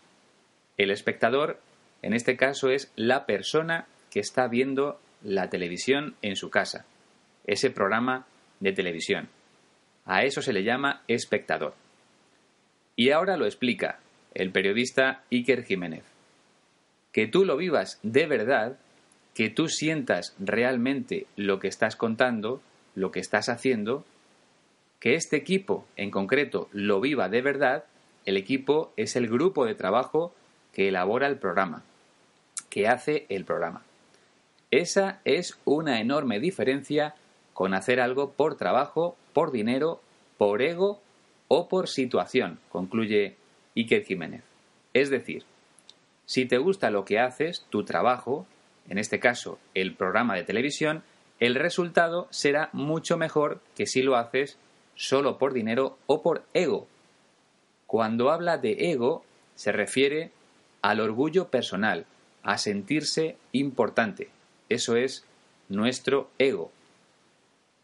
El 0.77 0.91
espectador, 0.91 1.61
en 2.03 2.13
este 2.13 2.37
caso, 2.37 2.71
es 2.71 2.93
la 2.97 3.25
persona 3.27 3.87
que 4.11 4.21
está 4.21 4.49
viendo 4.49 5.01
la 5.23 5.49
televisión 5.49 6.17
en 6.23 6.37
su 6.37 6.51
casa, 6.51 6.87
ese 7.47 7.71
programa 7.71 8.27
de 8.61 8.73
televisión. 8.73 9.29
A 10.07 10.23
eso 10.23 10.41
se 10.41 10.53
le 10.53 10.63
llama 10.63 11.03
espectador. 11.09 11.75
Y 12.95 13.11
ahora 13.11 13.37
lo 13.37 13.45
explica 13.45 13.99
el 14.35 14.53
periodista 14.53 15.23
Iker 15.31 15.65
Jiménez. 15.65 16.05
Que 17.13 17.27
tú 17.27 17.45
lo 17.45 17.57
vivas 17.57 17.99
de 18.03 18.27
verdad, 18.27 18.79
que 19.35 19.51
tú 19.51 19.69
sientas 19.69 20.35
realmente 20.39 21.27
lo 21.37 21.59
que 21.59 21.69
estás 21.69 21.97
contando, 21.97 22.63
lo 22.95 23.11
que 23.11 23.21
estás 23.21 23.49
haciendo, 23.49 24.05
que 25.01 25.15
este 25.15 25.37
equipo 25.37 25.87
en 25.97 26.11
concreto 26.11 26.69
lo 26.73 27.01
viva 27.01 27.29
de 27.29 27.43
verdad, 27.43 27.85
el 28.25 28.37
equipo 28.37 28.93
es 28.97 29.17
el 29.17 29.29
grupo 29.29 29.67
de 29.67 29.75
trabajo 29.75 30.35
que 30.73 30.89
elabora 30.89 31.27
el 31.27 31.39
programa, 31.39 31.83
que 32.71 32.89
hace 32.89 33.27
el 33.29 33.45
programa. 33.45 33.83
Esa 34.71 35.21
es 35.25 35.59
una 35.65 36.01
enorme 36.01 36.41
diferencia 36.41 37.15
con 37.55 37.73
hacer 37.73 38.01
algo 38.01 38.33
por 38.33 38.57
trabajo, 38.57 39.17
por 39.37 39.53
dinero, 39.53 40.01
por 40.39 40.63
ego 40.63 41.03
o 41.49 41.69
por 41.69 41.89
situación, 41.89 42.59
concluye 42.71 43.37
Iker 43.77 44.03
Jiménez. 44.03 44.43
Es 44.95 45.11
decir, 45.11 45.45
si 46.25 46.47
te 46.47 46.57
gusta 46.57 46.89
lo 46.89 47.05
que 47.05 47.19
haces, 47.19 47.67
tu 47.69 47.85
trabajo, 47.85 48.47
en 48.89 48.97
este 48.97 49.21
caso 49.21 49.59
el 49.75 49.95
programa 49.95 50.37
de 50.37 50.45
televisión, 50.45 51.03
el 51.39 51.55
resultado 51.55 52.29
será 52.31 52.71
mucho 52.73 53.19
mejor 53.19 53.61
que 53.75 53.85
si 53.85 54.01
lo 54.01 54.17
haces 54.17 54.57
solo 54.95 55.37
por 55.37 55.53
dinero 55.53 55.99
o 56.07 56.23
por 56.23 56.47
ego. 56.55 56.87
Cuando 57.87 58.31
habla 58.31 58.57
de 58.57 58.91
ego, 58.91 59.23
se 59.55 59.71
refiere 59.71 60.31
al 60.81 60.99
orgullo 60.99 61.49
personal, 61.49 62.07
a 62.43 62.57
sentirse 62.57 63.37
importante. 63.53 64.31
Eso 64.71 64.97
es 64.97 65.27
nuestro 65.69 66.31
ego. 66.39 66.73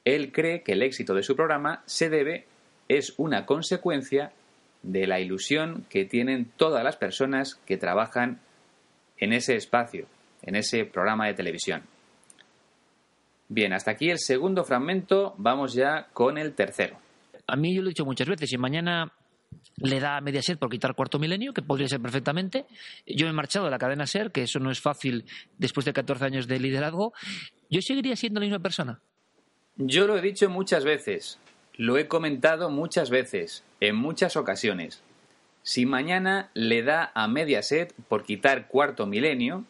Él 0.04 0.32
cree 0.32 0.62
que 0.62 0.72
el 0.72 0.82
éxito 0.82 1.14
de 1.14 1.22
su 1.22 1.36
programa 1.36 1.82
se 1.86 2.10
debe, 2.10 2.46
es 2.88 3.14
una 3.16 3.46
consecuencia 3.46 4.32
de 4.82 5.06
la 5.06 5.20
ilusión 5.20 5.86
que 5.88 6.04
tienen 6.04 6.50
todas 6.56 6.82
las 6.82 6.96
personas 6.96 7.54
que 7.66 7.76
trabajan 7.76 8.40
en 9.18 9.32
ese 9.32 9.54
espacio, 9.54 10.06
en 10.42 10.56
ese 10.56 10.84
programa 10.84 11.26
de 11.26 11.34
televisión. 11.34 11.82
Bien, 13.48 13.72
hasta 13.72 13.92
aquí 13.92 14.10
el 14.10 14.18
segundo 14.18 14.64
fragmento, 14.64 15.34
vamos 15.38 15.74
ya 15.74 16.08
con 16.12 16.38
el 16.38 16.54
tercero. 16.54 16.96
A 17.46 17.56
mí 17.56 17.74
yo 17.74 17.82
lo 17.82 17.88
he 17.88 17.90
dicho 17.90 18.04
muchas 18.04 18.26
veces, 18.26 18.48
si 18.48 18.56
mañana 18.56 19.12
le 19.76 20.00
da 20.00 20.16
a 20.16 20.20
Mediaset 20.20 20.58
por 20.58 20.70
quitar 20.70 20.94
cuarto 20.94 21.18
milenio, 21.18 21.52
que 21.52 21.62
podría 21.62 21.88
ser 21.88 22.00
perfectamente. 22.00 22.66
Yo 23.06 23.26
me 23.26 23.30
he 23.30 23.34
marchado 23.34 23.66
de 23.66 23.70
la 23.70 23.78
cadena 23.78 24.06
SER, 24.06 24.32
que 24.32 24.42
eso 24.42 24.58
no 24.58 24.70
es 24.70 24.80
fácil 24.80 25.24
después 25.58 25.84
de 25.84 25.92
14 25.92 26.24
años 26.24 26.46
de 26.46 26.58
liderazgo. 26.60 27.12
Yo 27.70 27.80
seguiría 27.80 28.16
siendo 28.16 28.40
la 28.40 28.46
misma 28.46 28.60
persona. 28.60 29.00
Yo 29.76 30.06
lo 30.06 30.18
he 30.18 30.20
dicho 30.20 30.50
muchas 30.50 30.84
veces, 30.84 31.38
lo 31.76 31.96
he 31.96 32.06
comentado 32.06 32.68
muchas 32.68 33.08
veces, 33.08 33.64
en 33.80 33.96
muchas 33.96 34.36
ocasiones. 34.36 35.02
Si 35.62 35.86
mañana 35.86 36.50
le 36.52 36.82
da 36.82 37.10
a 37.14 37.26
Mediaset 37.26 37.94
por 38.08 38.24
quitar 38.24 38.68
cuarto 38.68 39.06
milenio, 39.06 39.64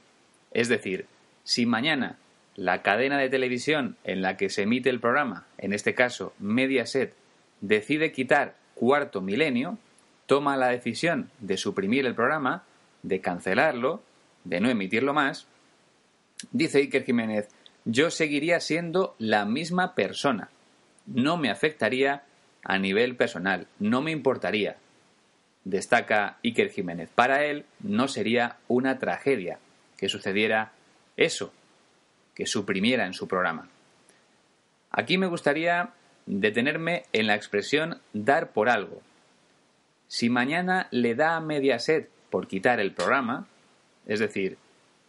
es 0.50 0.68
decir, 0.68 1.06
si 1.44 1.66
mañana 1.66 2.18
la 2.56 2.82
cadena 2.82 3.16
de 3.18 3.28
televisión 3.28 3.96
en 4.02 4.22
la 4.22 4.36
que 4.36 4.48
se 4.48 4.62
emite 4.62 4.90
el 4.90 4.98
programa, 4.98 5.46
en 5.56 5.72
este 5.72 5.94
caso 5.94 6.34
Mediaset, 6.40 7.14
decide 7.60 8.10
quitar 8.10 8.56
cuarto 8.74 9.20
milenio, 9.20 9.78
toma 10.26 10.56
la 10.56 10.68
decisión 10.68 11.30
de 11.38 11.56
suprimir 11.56 12.06
el 12.06 12.16
programa, 12.16 12.64
de 13.04 13.20
cancelarlo, 13.20 14.02
de 14.42 14.60
no 14.60 14.68
emitirlo 14.68 15.14
más, 15.14 15.46
dice 16.50 16.78
Iker 16.78 17.04
Jiménez, 17.04 17.48
yo 17.84 18.10
seguiría 18.10 18.60
siendo 18.60 19.14
la 19.18 19.44
misma 19.44 19.94
persona. 19.94 20.50
No 21.06 21.36
me 21.36 21.50
afectaría 21.50 22.22
a 22.64 22.78
nivel 22.78 23.16
personal, 23.16 23.66
no 23.78 24.02
me 24.02 24.12
importaría. 24.12 24.76
Destaca 25.64 26.38
Iker 26.42 26.70
Jiménez. 26.70 27.10
Para 27.14 27.44
él 27.44 27.64
no 27.80 28.08
sería 28.08 28.56
una 28.68 28.98
tragedia 28.98 29.58
que 29.96 30.08
sucediera 30.08 30.72
eso, 31.16 31.52
que 32.34 32.46
suprimiera 32.46 33.06
en 33.06 33.14
su 33.14 33.28
programa. 33.28 33.68
Aquí 34.90 35.18
me 35.18 35.26
gustaría 35.26 35.90
detenerme 36.26 37.04
en 37.12 37.26
la 37.26 37.34
expresión 37.34 38.00
dar 38.12 38.52
por 38.52 38.68
algo. 38.68 39.00
Si 40.08 40.28
mañana 40.28 40.88
le 40.90 41.14
da 41.14 41.36
a 41.36 41.40
Mediaset 41.40 42.10
por 42.30 42.46
quitar 42.46 42.80
el 42.80 42.92
programa, 42.92 43.46
es 44.06 44.20
decir, 44.20 44.58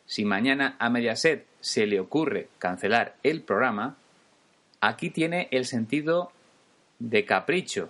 si 0.06 0.26
mañana 0.26 0.76
a 0.80 0.90
Mediaset 0.90 1.46
se 1.64 1.88
le 1.88 2.02
ocurre 2.02 2.50
cancelar 2.60 3.16
el 3.24 3.42
programa, 3.42 3.96
aquí 4.82 5.10
tiene 5.10 5.48
el 5.52 5.64
sentido 5.64 6.34
de 7.00 7.24
capricho. 7.24 7.90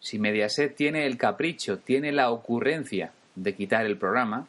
Si 0.00 0.18
Mediaset 0.18 0.74
tiene 0.74 1.06
el 1.06 1.16
capricho, 1.16 1.78
tiene 1.78 2.10
la 2.10 2.32
ocurrencia 2.32 3.12
de 3.36 3.54
quitar 3.54 3.86
el 3.86 3.96
programa, 3.96 4.48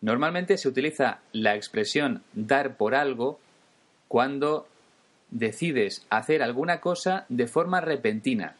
normalmente 0.00 0.56
se 0.56 0.68
utiliza 0.68 1.18
la 1.32 1.56
expresión 1.56 2.22
dar 2.32 2.76
por 2.76 2.94
algo 2.94 3.40
cuando 4.06 4.68
decides 5.28 6.06
hacer 6.10 6.44
alguna 6.44 6.80
cosa 6.80 7.26
de 7.28 7.48
forma 7.48 7.80
repentina, 7.80 8.54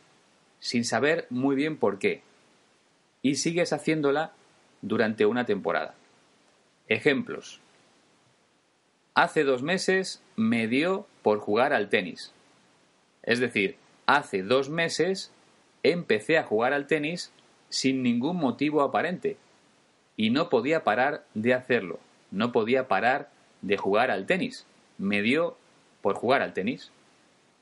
sin 0.58 0.84
saber 0.84 1.28
muy 1.30 1.54
bien 1.54 1.76
por 1.76 2.00
qué, 2.00 2.22
y 3.22 3.36
sigues 3.36 3.72
haciéndola 3.72 4.32
durante 4.82 5.24
una 5.24 5.46
temporada. 5.46 5.94
Ejemplos. 6.88 7.60
Hace 9.16 9.44
dos 9.44 9.62
meses 9.62 10.22
me 10.36 10.68
dio 10.68 11.06
por 11.22 11.38
jugar 11.38 11.72
al 11.72 11.88
tenis. 11.88 12.34
Es 13.22 13.40
decir, 13.40 13.76
hace 14.04 14.42
dos 14.42 14.68
meses 14.68 15.32
empecé 15.82 16.36
a 16.36 16.42
jugar 16.42 16.74
al 16.74 16.86
tenis 16.86 17.32
sin 17.70 18.02
ningún 18.02 18.36
motivo 18.36 18.82
aparente 18.82 19.38
y 20.18 20.28
no 20.28 20.50
podía 20.50 20.84
parar 20.84 21.24
de 21.32 21.54
hacerlo, 21.54 21.98
no 22.30 22.52
podía 22.52 22.88
parar 22.88 23.30
de 23.62 23.78
jugar 23.78 24.10
al 24.10 24.26
tenis. 24.26 24.66
Me 24.98 25.22
dio 25.22 25.56
por 26.02 26.16
jugar 26.16 26.42
al 26.42 26.52
tenis. 26.52 26.92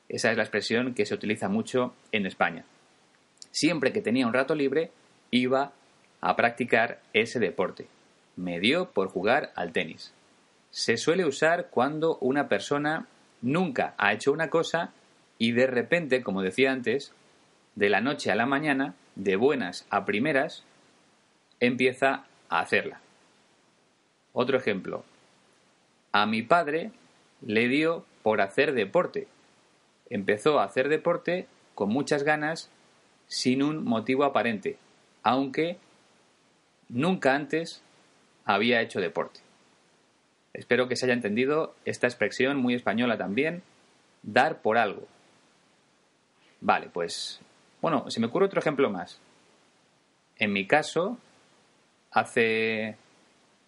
Esa 0.09 0.33
es 0.33 0.37
la 0.37 0.43
expresión 0.43 0.93
que 0.93 1.07
se 1.07 1.15
utiliza 1.15 1.49
mucho 1.49 1.95
en 2.11 2.27
España. 2.27 2.65
Siempre 3.53 3.93
que 3.93 4.03
tenía 4.03 4.27
un 4.27 4.35
rato 4.35 4.57
libre, 4.57 4.91
iba 5.31 5.73
a 6.21 6.35
practicar 6.35 7.01
ese 7.13 7.39
deporte. 7.39 7.87
Me 8.35 8.59
dio 8.59 8.91
por 8.91 9.07
jugar 9.07 9.53
al 9.55 9.71
tenis 9.71 10.13
se 10.75 10.97
suele 10.97 11.25
usar 11.25 11.69
cuando 11.71 12.19
una 12.19 12.49
persona 12.49 13.07
nunca 13.43 13.95
ha 13.97 14.13
hecho 14.13 14.33
una 14.33 14.51
cosa 14.51 14.93
y 15.39 15.53
de 15.53 15.69
repente, 15.69 16.25
como 16.25 16.43
decía 16.43 16.73
antes, 16.73 17.13
de 17.77 17.89
la 17.89 18.01
noche 18.01 18.33
a 18.33 18.35
la 18.35 18.45
mañana, 18.45 18.97
de 19.15 19.37
buenas 19.37 19.87
a 19.89 20.05
primeras, 20.05 20.65
empieza 21.61 22.25
a 22.49 22.59
hacerla. 22.59 23.01
Otro 24.33 24.59
ejemplo. 24.59 25.05
A 26.11 26.27
mi 26.27 26.43
padre 26.43 26.91
le 27.41 27.69
dio 27.69 28.05
por 28.25 28.41
hacer 28.41 28.75
deporte. 28.75 29.29
Empezó 30.11 30.59
a 30.59 30.65
hacer 30.65 30.89
deporte 30.89 31.47
con 31.77 31.89
muchas 31.89 32.25
ganas, 32.25 32.69
sin 33.29 33.63
un 33.63 33.85
motivo 33.85 34.25
aparente, 34.25 34.77
aunque 35.23 35.79
nunca 36.89 37.37
antes 37.37 37.81
había 38.45 38.81
hecho 38.81 39.01
deporte. 39.01 39.44
Espero 40.55 40.87
que 40.89 40.97
se 40.97 41.07
haya 41.07 41.15
entendido 41.15 41.75
esta 41.85 42.07
expresión 42.07 42.57
muy 42.57 42.75
española 42.75 43.19
también, 43.19 43.63
dar 44.23 44.63
por 44.63 44.79
algo. 44.79 45.07
Vale, 46.61 46.89
pues, 46.93 47.41
bueno, 47.83 48.09
se 48.09 48.21
me 48.21 48.29
ocurre 48.29 48.47
otro 48.47 48.61
ejemplo 48.61 48.89
más. 48.89 49.21
En 50.39 50.53
mi 50.53 50.67
caso, 50.67 51.19
hace 52.13 52.97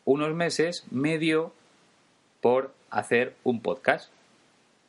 unos 0.05 0.33
meses 0.35 0.87
me 0.91 1.19
dio 1.19 1.53
por 2.41 2.73
hacer 2.89 3.35
un 3.43 3.61
podcast, 3.61 4.13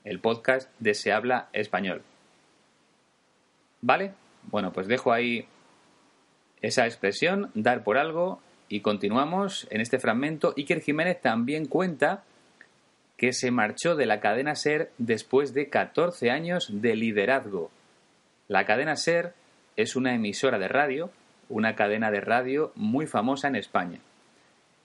el 0.04 0.20
podcast 0.20 0.70
de 0.80 0.94
Se 0.94 1.12
habla 1.12 1.50
español. 1.52 2.04
¿Vale? 3.82 4.14
Bueno, 4.44 4.72
pues 4.72 4.88
dejo 4.88 5.12
ahí 5.12 5.48
esa 6.62 6.86
expresión, 6.86 7.52
dar 7.56 7.84
por 7.84 7.98
algo, 7.98 8.42
y 8.70 8.82
continuamos 8.82 9.68
en 9.70 9.82
este 9.82 10.00
fragmento. 10.00 10.54
Iker 10.58 10.82
Jiménez 10.82 11.22
también 11.22 11.66
cuenta 11.66 12.24
que 13.18 13.34
se 13.34 13.52
marchó 13.52 13.96
de 13.96 14.06
la 14.06 14.20
cadena 14.20 14.56
SER 14.56 14.92
después 14.98 15.54
de 15.54 15.70
14 15.70 16.30
años 16.30 16.70
de 16.72 16.96
liderazgo. 16.96 17.72
La 18.48 18.66
cadena 18.66 18.96
SER 18.96 19.34
es 19.76 19.96
una 19.96 20.14
emisora 20.14 20.60
de 20.60 20.68
radio, 20.68 21.10
una 21.50 21.76
cadena 21.76 22.12
de 22.12 22.22
radio 22.22 22.72
muy 22.76 23.08
famosa 23.08 23.48
en 23.48 23.56
España. 23.56 24.00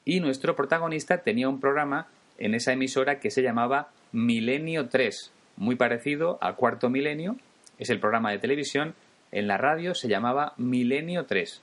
Y 0.05 0.21
nuestro 0.21 0.57
protagonista 0.57 1.19
tenía 1.19 1.49
un 1.49 1.61
programa 1.61 2.09
en 2.39 2.55
esa 2.55 2.73
emisora 2.73 3.21
que 3.21 3.31
se 3.31 3.43
llamaba 3.43 3.91
Milenio 4.13 4.89
3, 4.89 5.33
muy 5.57 5.77
parecido 5.77 6.39
a 6.41 6.55
Cuarto 6.55 6.89
Milenio, 6.89 7.37
es 7.79 7.91
el 7.91 8.01
programa 8.01 8.31
de 8.31 8.39
televisión, 8.39 8.95
en 9.31 9.47
la 9.47 9.59
radio 9.59 9.95
se 9.95 10.09
llamaba 10.09 10.55
Milenio 10.57 11.27
3, 11.27 11.63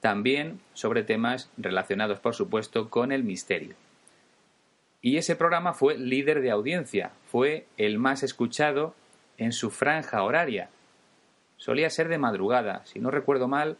también 0.00 0.60
sobre 0.72 1.02
temas 1.02 1.50
relacionados, 1.56 2.20
por 2.20 2.34
supuesto, 2.34 2.88
con 2.90 3.12
el 3.12 3.22
misterio. 3.22 3.74
Y 5.02 5.16
ese 5.16 5.36
programa 5.36 5.72
fue 5.72 5.96
líder 5.96 6.42
de 6.42 6.50
audiencia, 6.50 7.12
fue 7.30 7.66
el 7.76 7.98
más 7.98 8.22
escuchado 8.22 8.94
en 9.38 9.52
su 9.52 9.70
franja 9.70 10.22
horaria. 10.22 10.68
Solía 11.56 11.88
ser 11.90 12.08
de 12.08 12.18
madrugada, 12.18 12.84
si 12.84 12.98
no 13.00 13.10
recuerdo 13.10 13.48
mal, 13.48 13.78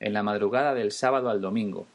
en 0.00 0.12
la 0.12 0.22
madrugada 0.22 0.74
del 0.74 0.92
sábado 0.92 1.30
al 1.30 1.40
domingo. 1.40 1.86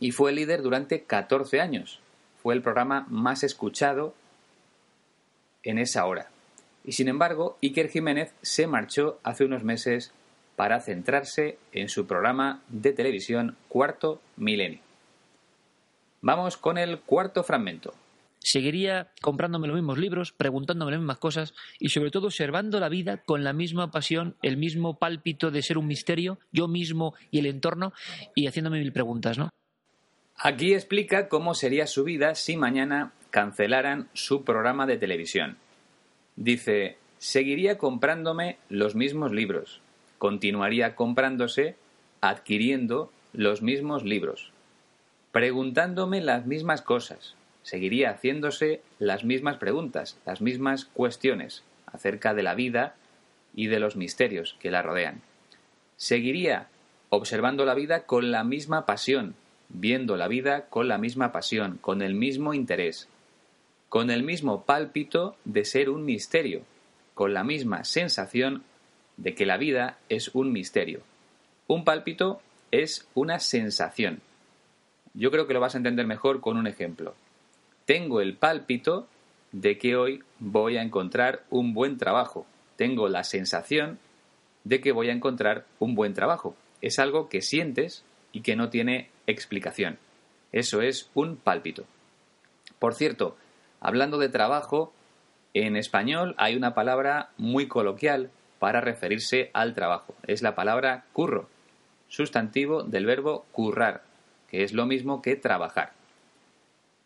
Y 0.00 0.10
fue 0.10 0.32
líder 0.32 0.62
durante 0.62 1.02
14 1.02 1.60
años. 1.60 2.00
Fue 2.42 2.54
el 2.54 2.62
programa 2.62 3.06
más 3.08 3.44
escuchado 3.44 4.14
en 5.62 5.78
esa 5.78 6.04
hora. 6.06 6.30
Y 6.84 6.92
sin 6.92 7.08
embargo, 7.08 7.58
Iker 7.62 7.88
Jiménez 7.88 8.34
se 8.42 8.66
marchó 8.66 9.20
hace 9.22 9.44
unos 9.44 9.62
meses 9.62 10.12
para 10.56 10.80
centrarse 10.80 11.58
en 11.72 11.88
su 11.88 12.06
programa 12.06 12.62
de 12.68 12.92
televisión 12.92 13.56
Cuarto 13.68 14.20
Milenio. 14.36 14.80
Vamos 16.20 16.56
con 16.56 16.78
el 16.78 17.00
cuarto 17.00 17.42
fragmento. 17.42 17.94
Seguiría 18.38 19.12
comprándome 19.20 19.68
los 19.68 19.76
mismos 19.76 19.98
libros, 19.98 20.32
preguntándome 20.32 20.90
las 20.90 21.00
mismas 21.00 21.18
cosas 21.18 21.54
y 21.78 21.90
sobre 21.90 22.10
todo 22.10 22.26
observando 22.26 22.80
la 22.80 22.88
vida 22.88 23.18
con 23.18 23.44
la 23.44 23.52
misma 23.52 23.90
pasión, 23.90 24.36
el 24.42 24.56
mismo 24.56 24.98
pálpito 24.98 25.50
de 25.50 25.62
ser 25.62 25.78
un 25.78 25.86
misterio, 25.86 26.38
yo 26.50 26.66
mismo 26.66 27.14
y 27.30 27.38
el 27.38 27.46
entorno, 27.46 27.92
y 28.34 28.46
haciéndome 28.46 28.80
mil 28.80 28.92
preguntas, 28.92 29.38
¿no? 29.38 29.50
Aquí 30.36 30.74
explica 30.74 31.28
cómo 31.28 31.54
sería 31.54 31.86
su 31.86 32.02
vida 32.02 32.34
si 32.34 32.56
mañana 32.56 33.12
cancelaran 33.30 34.08
su 34.12 34.44
programa 34.44 34.86
de 34.86 34.96
televisión. 34.96 35.56
Dice, 36.34 36.98
seguiría 37.18 37.78
comprándome 37.78 38.58
los 38.68 38.96
mismos 38.96 39.30
libros, 39.30 39.81
continuaría 40.22 40.94
comprándose, 40.94 41.74
adquiriendo 42.20 43.10
los 43.32 43.60
mismos 43.60 44.04
libros 44.04 44.52
preguntándome 45.32 46.20
las 46.20 46.46
mismas 46.46 46.82
cosas. 46.82 47.34
Seguiría 47.62 48.10
haciéndose 48.10 48.82
las 48.98 49.24
mismas 49.24 49.56
preguntas, 49.56 50.18
las 50.26 50.40
mismas 50.40 50.84
cuestiones 50.84 51.64
acerca 51.86 52.34
de 52.34 52.42
la 52.42 52.54
vida 52.54 52.94
y 53.54 53.66
de 53.66 53.80
los 53.80 53.96
misterios 53.96 54.56
que 54.60 54.70
la 54.70 54.82
rodean. 54.82 55.22
Seguiría 55.96 56.68
observando 57.08 57.64
la 57.64 57.74
vida 57.74 58.04
con 58.04 58.30
la 58.30 58.44
misma 58.44 58.86
pasión, 58.86 59.34
viendo 59.68 60.16
la 60.16 60.28
vida 60.28 60.66
con 60.68 60.86
la 60.86 60.98
misma 60.98 61.32
pasión, 61.32 61.78
con 61.80 62.02
el 62.02 62.14
mismo 62.14 62.52
interés, 62.52 63.08
con 63.88 64.10
el 64.10 64.22
mismo 64.22 64.64
pálpito 64.64 65.36
de 65.44 65.64
ser 65.64 65.88
un 65.88 66.04
misterio, 66.04 66.62
con 67.14 67.32
la 67.32 67.44
misma 67.44 67.84
sensación 67.84 68.64
de 69.22 69.34
que 69.34 69.46
la 69.46 69.56
vida 69.56 69.98
es 70.08 70.34
un 70.34 70.52
misterio. 70.52 71.00
Un 71.68 71.84
pálpito 71.84 72.42
es 72.72 73.08
una 73.14 73.38
sensación. 73.38 74.20
Yo 75.14 75.30
creo 75.30 75.46
que 75.46 75.54
lo 75.54 75.60
vas 75.60 75.74
a 75.74 75.78
entender 75.78 76.06
mejor 76.06 76.40
con 76.40 76.56
un 76.56 76.66
ejemplo. 76.66 77.14
Tengo 77.84 78.20
el 78.20 78.36
pálpito 78.36 79.06
de 79.52 79.78
que 79.78 79.94
hoy 79.94 80.24
voy 80.40 80.76
a 80.76 80.82
encontrar 80.82 81.44
un 81.50 81.72
buen 81.72 81.98
trabajo. 81.98 82.46
Tengo 82.76 83.08
la 83.08 83.22
sensación 83.22 84.00
de 84.64 84.80
que 84.80 84.90
voy 84.90 85.08
a 85.08 85.12
encontrar 85.12 85.66
un 85.78 85.94
buen 85.94 86.14
trabajo. 86.14 86.56
Es 86.80 86.98
algo 86.98 87.28
que 87.28 87.42
sientes 87.42 88.04
y 88.32 88.40
que 88.40 88.56
no 88.56 88.70
tiene 88.70 89.08
explicación. 89.28 89.98
Eso 90.50 90.82
es 90.82 91.10
un 91.14 91.36
pálpito. 91.36 91.84
Por 92.80 92.94
cierto, 92.94 93.36
hablando 93.78 94.18
de 94.18 94.30
trabajo, 94.30 94.92
en 95.54 95.76
español 95.76 96.34
hay 96.38 96.56
una 96.56 96.74
palabra 96.74 97.30
muy 97.36 97.68
coloquial 97.68 98.30
para 98.62 98.80
referirse 98.80 99.50
al 99.54 99.74
trabajo. 99.74 100.14
Es 100.24 100.40
la 100.40 100.54
palabra 100.54 101.04
curro, 101.12 101.48
sustantivo 102.06 102.84
del 102.84 103.06
verbo 103.06 103.44
currar 103.50 104.04
que 104.46 104.62
es 104.62 104.72
lo 104.72 104.86
mismo 104.86 105.20
que 105.20 105.34
trabajar. 105.34 105.94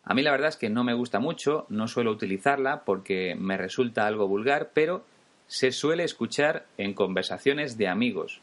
A 0.04 0.12
mí 0.12 0.20
la 0.20 0.32
verdad 0.32 0.48
es 0.50 0.58
que 0.58 0.68
no 0.68 0.84
me 0.84 0.92
gusta 0.92 1.18
mucho, 1.18 1.64
no 1.70 1.88
suelo 1.88 2.10
utilizarla 2.10 2.82
porque 2.84 3.34
me 3.38 3.56
resulta 3.56 4.06
algo 4.06 4.28
vulgar, 4.28 4.72
pero 4.74 5.06
se 5.46 5.72
suele 5.72 6.04
escuchar 6.04 6.66
en 6.76 6.92
conversaciones 6.92 7.78
de 7.78 7.88
amigos. 7.88 8.42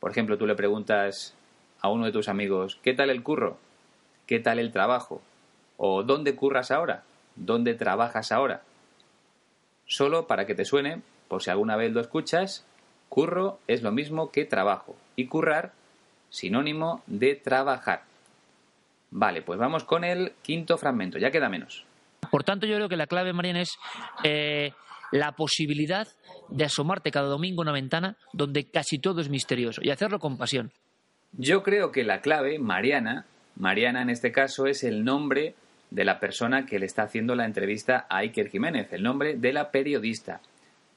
Por 0.00 0.10
ejemplo, 0.10 0.38
tú 0.38 0.46
le 0.46 0.54
preguntas 0.54 1.36
a 1.82 1.90
uno 1.90 2.06
de 2.06 2.12
tus 2.12 2.30
amigos, 2.30 2.80
¿qué 2.82 2.94
tal 2.94 3.10
el 3.10 3.22
curro? 3.22 3.58
¿Qué 4.26 4.40
tal 4.40 4.58
el 4.58 4.72
trabajo? 4.72 5.20
¿O 5.76 6.02
dónde 6.02 6.34
curras 6.34 6.70
ahora? 6.70 7.02
¿Dónde 7.34 7.74
trabajas 7.74 8.32
ahora? 8.32 8.62
Solo 9.84 10.26
para 10.26 10.46
que 10.46 10.54
te 10.54 10.64
suene, 10.64 11.02
por 11.28 11.42
si 11.42 11.50
alguna 11.50 11.76
vez 11.76 11.92
lo 11.92 12.00
escuchas, 12.00 12.64
curro 13.08 13.58
es 13.66 13.82
lo 13.82 13.92
mismo 13.92 14.30
que 14.30 14.44
trabajo 14.44 14.96
y 15.16 15.26
currar 15.26 15.72
sinónimo 16.30 17.02
de 17.06 17.34
trabajar. 17.34 18.02
Vale, 19.10 19.42
pues 19.42 19.58
vamos 19.58 19.84
con 19.84 20.04
el 20.04 20.32
quinto 20.42 20.76
fragmento, 20.76 21.18
ya 21.18 21.30
queda 21.30 21.48
menos. 21.48 21.84
Por 22.30 22.44
tanto, 22.44 22.66
yo 22.66 22.76
creo 22.76 22.88
que 22.88 22.96
la 22.96 23.06
clave, 23.06 23.32
Mariana, 23.32 23.60
es 23.60 23.78
eh, 24.24 24.72
la 25.12 25.32
posibilidad 25.32 26.08
de 26.48 26.64
asomarte 26.64 27.10
cada 27.10 27.28
domingo 27.28 27.62
a 27.62 27.64
una 27.64 27.72
ventana 27.72 28.16
donde 28.32 28.64
casi 28.64 28.98
todo 28.98 29.20
es 29.20 29.28
misterioso 29.28 29.80
y 29.82 29.90
hacerlo 29.90 30.18
con 30.18 30.36
pasión. 30.36 30.72
Yo 31.32 31.62
creo 31.62 31.92
que 31.92 32.04
la 32.04 32.20
clave, 32.20 32.58
Mariana, 32.58 33.26
Mariana 33.56 34.02
en 34.02 34.10
este 34.10 34.32
caso 34.32 34.66
es 34.66 34.84
el 34.84 35.04
nombre 35.04 35.54
de 35.90 36.04
la 36.04 36.18
persona 36.18 36.66
que 36.66 36.78
le 36.78 36.86
está 36.86 37.02
haciendo 37.02 37.34
la 37.34 37.44
entrevista 37.44 38.06
a 38.08 38.18
Iker 38.18 38.48
Jiménez, 38.48 38.92
el 38.92 39.02
nombre 39.02 39.36
de 39.36 39.52
la 39.52 39.70
periodista. 39.70 40.40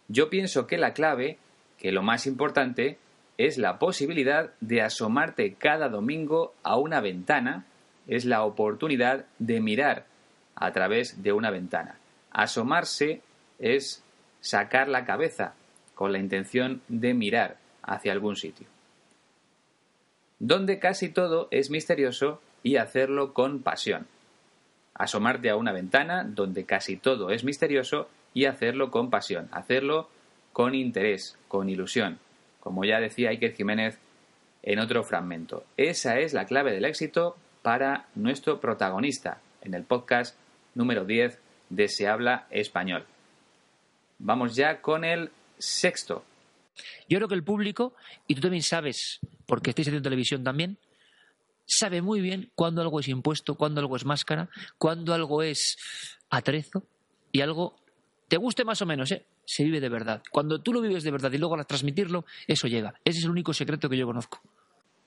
Yo 0.09 0.29
pienso 0.29 0.67
que 0.67 0.77
la 0.77 0.93
clave, 0.93 1.37
que 1.77 1.91
lo 1.91 2.01
más 2.01 2.27
importante, 2.27 2.97
es 3.37 3.57
la 3.57 3.79
posibilidad 3.79 4.51
de 4.59 4.81
asomarte 4.81 5.53
cada 5.53 5.87
domingo 5.87 6.53
a 6.63 6.77
una 6.77 6.99
ventana, 6.99 7.65
es 8.07 8.25
la 8.25 8.43
oportunidad 8.43 9.25
de 9.37 9.61
mirar 9.61 10.05
a 10.55 10.73
través 10.73 11.23
de 11.23 11.31
una 11.31 11.51
ventana. 11.51 11.99
Asomarse 12.31 13.21
es 13.59 14.03
sacar 14.41 14.89
la 14.89 15.05
cabeza 15.05 15.53
con 15.93 16.11
la 16.11 16.19
intención 16.19 16.81
de 16.87 17.13
mirar 17.13 17.57
hacia 17.83 18.11
algún 18.11 18.35
sitio. 18.35 18.67
Donde 20.39 20.79
casi 20.79 21.09
todo 21.09 21.47
es 21.51 21.69
misterioso 21.69 22.41
y 22.63 22.77
hacerlo 22.77 23.33
con 23.33 23.61
pasión. 23.61 24.07
Asomarte 24.95 25.49
a 25.49 25.55
una 25.55 25.71
ventana 25.71 26.23
donde 26.25 26.65
casi 26.65 26.97
todo 26.97 27.29
es 27.29 27.43
misterioso 27.43 28.09
y 28.33 28.45
hacerlo 28.45 28.91
con 28.91 29.09
pasión, 29.09 29.49
hacerlo 29.51 30.09
con 30.53 30.75
interés, 30.75 31.37
con 31.47 31.69
ilusión, 31.69 32.19
como 32.59 32.85
ya 32.85 32.99
decía 32.99 33.29
Iker 33.29 33.53
Jiménez 33.53 33.99
en 34.63 34.79
otro 34.79 35.03
fragmento. 35.03 35.65
Esa 35.77 36.19
es 36.19 36.33
la 36.33 36.45
clave 36.45 36.71
del 36.71 36.85
éxito 36.85 37.37
para 37.61 38.07
nuestro 38.15 38.59
protagonista 38.59 39.41
en 39.61 39.73
el 39.73 39.83
podcast 39.83 40.37
número 40.75 41.05
10 41.05 41.39
de 41.69 41.87
Se 41.87 42.07
habla 42.07 42.47
español. 42.49 43.05
Vamos 44.17 44.55
ya 44.55 44.81
con 44.81 45.05
el 45.05 45.31
sexto. 45.57 46.23
Yo 47.07 47.17
creo 47.17 47.27
que 47.27 47.35
el 47.35 47.43
público, 47.43 47.93
y 48.27 48.35
tú 48.35 48.41
también 48.41 48.63
sabes, 48.63 49.19
porque 49.45 49.71
estáis 49.71 49.87
haciendo 49.87 50.03
televisión 50.03 50.43
también, 50.43 50.77
sabe 51.65 52.01
muy 52.01 52.21
bien 52.21 52.51
cuándo 52.55 52.81
algo 52.81 52.99
es 52.99 53.07
impuesto, 53.07 53.55
cuándo 53.55 53.81
algo 53.81 53.95
es 53.95 54.05
máscara, 54.05 54.49
cuándo 54.77 55.13
algo 55.13 55.43
es 55.43 55.77
atrezo 56.29 56.83
y 57.31 57.41
algo 57.41 57.75
te 58.29 58.37
guste 58.37 58.63
más 58.63 58.81
o 58.81 58.85
menos, 58.85 59.11
¿eh? 59.11 59.25
se 59.43 59.63
vive 59.63 59.81
de 59.81 59.89
verdad. 59.89 60.21
Cuando 60.31 60.61
tú 60.61 60.71
lo 60.71 60.81
vives 60.81 61.03
de 61.03 61.11
verdad 61.11 61.31
y 61.31 61.39
luego 61.39 61.59
a 61.59 61.63
transmitirlo, 61.63 62.25
eso 62.47 62.67
llega. 62.67 62.93
Ese 63.03 63.19
es 63.19 63.25
el 63.25 63.31
único 63.31 63.53
secreto 63.53 63.89
que 63.89 63.97
yo 63.97 64.05
conozco. 64.05 64.39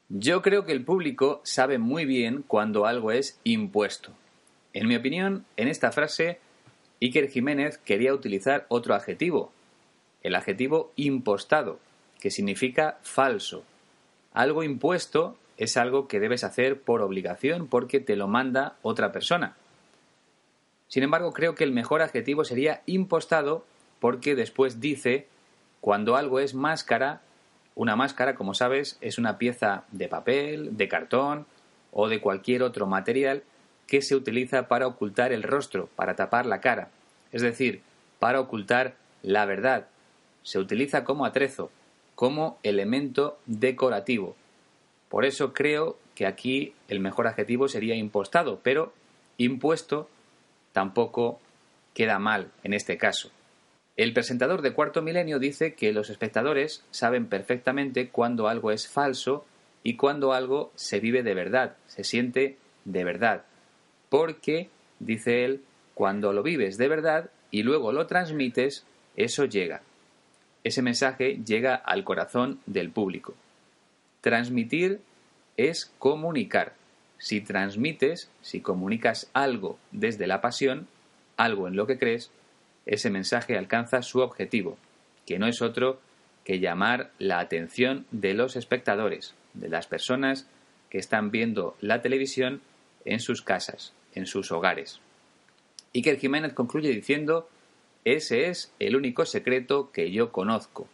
Yo 0.09 0.43
creo 0.43 0.67
que 0.67 0.73
el 0.73 0.85
público 0.85 1.41
sabe 1.45 1.79
muy 1.79 2.05
bien 2.05 2.45
cuando 2.47 2.85
algo 2.85 3.13
es 3.13 3.41
impuesto. 3.45 4.13
En 4.75 4.89
mi 4.89 4.97
opinión, 4.97 5.47
en 5.57 5.69
esta 5.69 5.93
frase, 5.93 6.41
Iker 7.01 7.31
Jiménez 7.31 7.79
quería 7.79 8.13
utilizar 8.13 8.67
otro 8.69 8.95
adjetivo, 8.95 9.53
el 10.23 10.35
adjetivo 10.35 10.93
impostado, 10.97 11.79
que 12.21 12.31
significa 12.31 12.99
falso. 13.03 13.65
Algo 14.33 14.65
impuesto 14.65 15.37
es 15.57 15.77
algo 15.77 16.09
que 16.09 16.21
debes 16.21 16.43
hacer 16.45 16.81
por 16.81 17.03
obligación 17.03 17.69
porque 17.69 18.01
te 18.01 18.17
lo 18.17 18.27
manda 18.27 18.77
otra 18.83 19.13
persona. 19.13 19.57
Sin 20.93 21.05
embargo, 21.05 21.33
creo 21.33 21.55
que 21.55 21.65
el 21.65 21.73
mejor 21.73 22.03
adjetivo 22.03 22.45
sería 22.45 22.83
impostado 22.85 23.65
porque 23.99 24.35
después 24.35 24.79
dice 24.79 25.27
cuando 25.81 26.17
algo 26.17 26.39
es 26.39 26.53
máscara, 26.53 27.23
una 27.75 27.97
máscara, 27.97 28.35
como 28.35 28.53
sabes, 28.53 28.99
es 29.01 29.17
una 29.17 29.39
pieza 29.39 29.85
de 29.91 30.09
papel, 30.09 30.77
de 30.77 30.89
cartón 30.89 31.47
o 31.93 32.09
de 32.09 32.21
cualquier 32.21 32.63
otro 32.63 32.87
material 32.87 33.43
que 33.87 34.03
se 34.03 34.15
utiliza 34.15 34.69
para 34.69 34.87
ocultar 34.87 35.33
el 35.33 35.45
rostro, 35.45 35.89
para 35.97 36.15
tapar 36.15 36.45
la 36.45 36.61
cara, 36.61 36.91
es 37.33 37.41
decir, 37.41 37.81
para 38.19 38.41
ocultar 38.41 38.95
la 39.23 39.47
verdad. 39.47 39.87
Se 40.43 40.59
utiliza 40.59 41.05
como 41.05 41.25
atrezo, 41.25 41.71
como 42.15 42.59
elemento 42.63 43.39
decorativo. 43.47 44.37
Por 45.09 45.25
eso 45.25 45.55
creo 45.55 45.97
que 46.15 46.27
aquí 46.27 46.75
el 46.89 47.01
mejor 47.01 47.29
adjetivo 47.29 47.67
sería 47.67 47.95
impostado, 47.95 48.61
pero 48.63 48.93
impuesto 49.39 50.11
tampoco 50.73 51.41
queda 51.95 52.19
mal 52.19 52.51
en 52.63 52.75
este 52.75 52.97
caso. 52.99 53.31
El 53.97 54.15
presentador 54.15 54.63
de 54.63 54.73
Cuarto 54.73 55.03
Milenio 55.03 55.39
dice 55.39 55.75
que 55.75 55.93
los 55.93 56.09
espectadores 56.09 56.85
saben 56.91 57.27
perfectamente 57.27 58.09
cuando 58.09 58.49
algo 58.49 58.71
es 58.71 58.89
falso 58.89 59.45
y 59.83 59.97
cuando 59.97 60.33
algo 60.33 60.73
se 60.75 61.01
vive 61.01 61.23
de 61.23 61.35
verdad, 61.35 61.77
se 61.87 62.05
siente 62.05 62.57
de 62.85 63.05
verdad. 63.05 63.45
Porque, 64.09 64.71
dice 64.99 65.45
él, 65.45 65.63
cuando 65.95 66.33
lo 66.33 66.43
vives 66.43 66.79
de 66.79 66.89
verdad 66.89 67.31
y 67.51 67.65
luego 67.65 67.93
lo 67.93 68.07
transmites, 68.07 68.87
eso 69.17 69.45
llega. 69.45 69.83
Ese 70.65 70.81
mensaje 70.81 71.41
llega 71.45 71.75
al 71.75 72.05
corazón 72.05 72.61
del 72.67 72.91
público. 72.91 73.35
Transmitir 74.21 75.01
es 75.57 75.93
comunicar. 75.99 76.75
Si 77.23 77.41
transmites, 77.41 78.29
si 78.41 78.61
comunicas 78.61 79.31
algo 79.33 79.79
desde 79.93 80.27
la 80.27 80.41
pasión, 80.41 80.89
algo 81.37 81.69
en 81.69 81.77
lo 81.77 81.87
que 81.87 81.97
crees, 81.97 82.33
ese 82.85 83.11
mensaje 83.11 83.57
alcanza 83.57 84.03
su 84.03 84.19
objetivo, 84.19 84.77
que 85.25 85.39
no 85.39 85.47
es 85.47 85.63
otro 85.63 86.01
que 86.43 86.59
llamar 86.59 87.13
la 87.21 87.39
atención 87.39 88.07
de 88.11 88.35
los 88.35 88.57
espectadores, 88.57 89.37
de 89.55 89.69
las 89.69 89.87
personas 89.87 90.49
que 90.91 90.99
están 90.99 91.31
viendo 91.31 91.77
la 91.81 92.03
televisión 92.03 92.61
en 93.05 93.21
sus 93.21 93.41
casas, 93.41 93.93
en 94.17 94.27
sus 94.27 94.51
hogares. 94.51 94.99
Iker 95.95 96.19
Jiménez 96.19 96.55
concluye 96.55 96.89
diciendo, 96.89 97.49
ese 98.05 98.49
es 98.49 98.73
el 98.81 98.97
único 98.97 99.27
secreto 99.27 99.93
que 99.93 100.11
yo 100.11 100.33
conozco. 100.33 100.89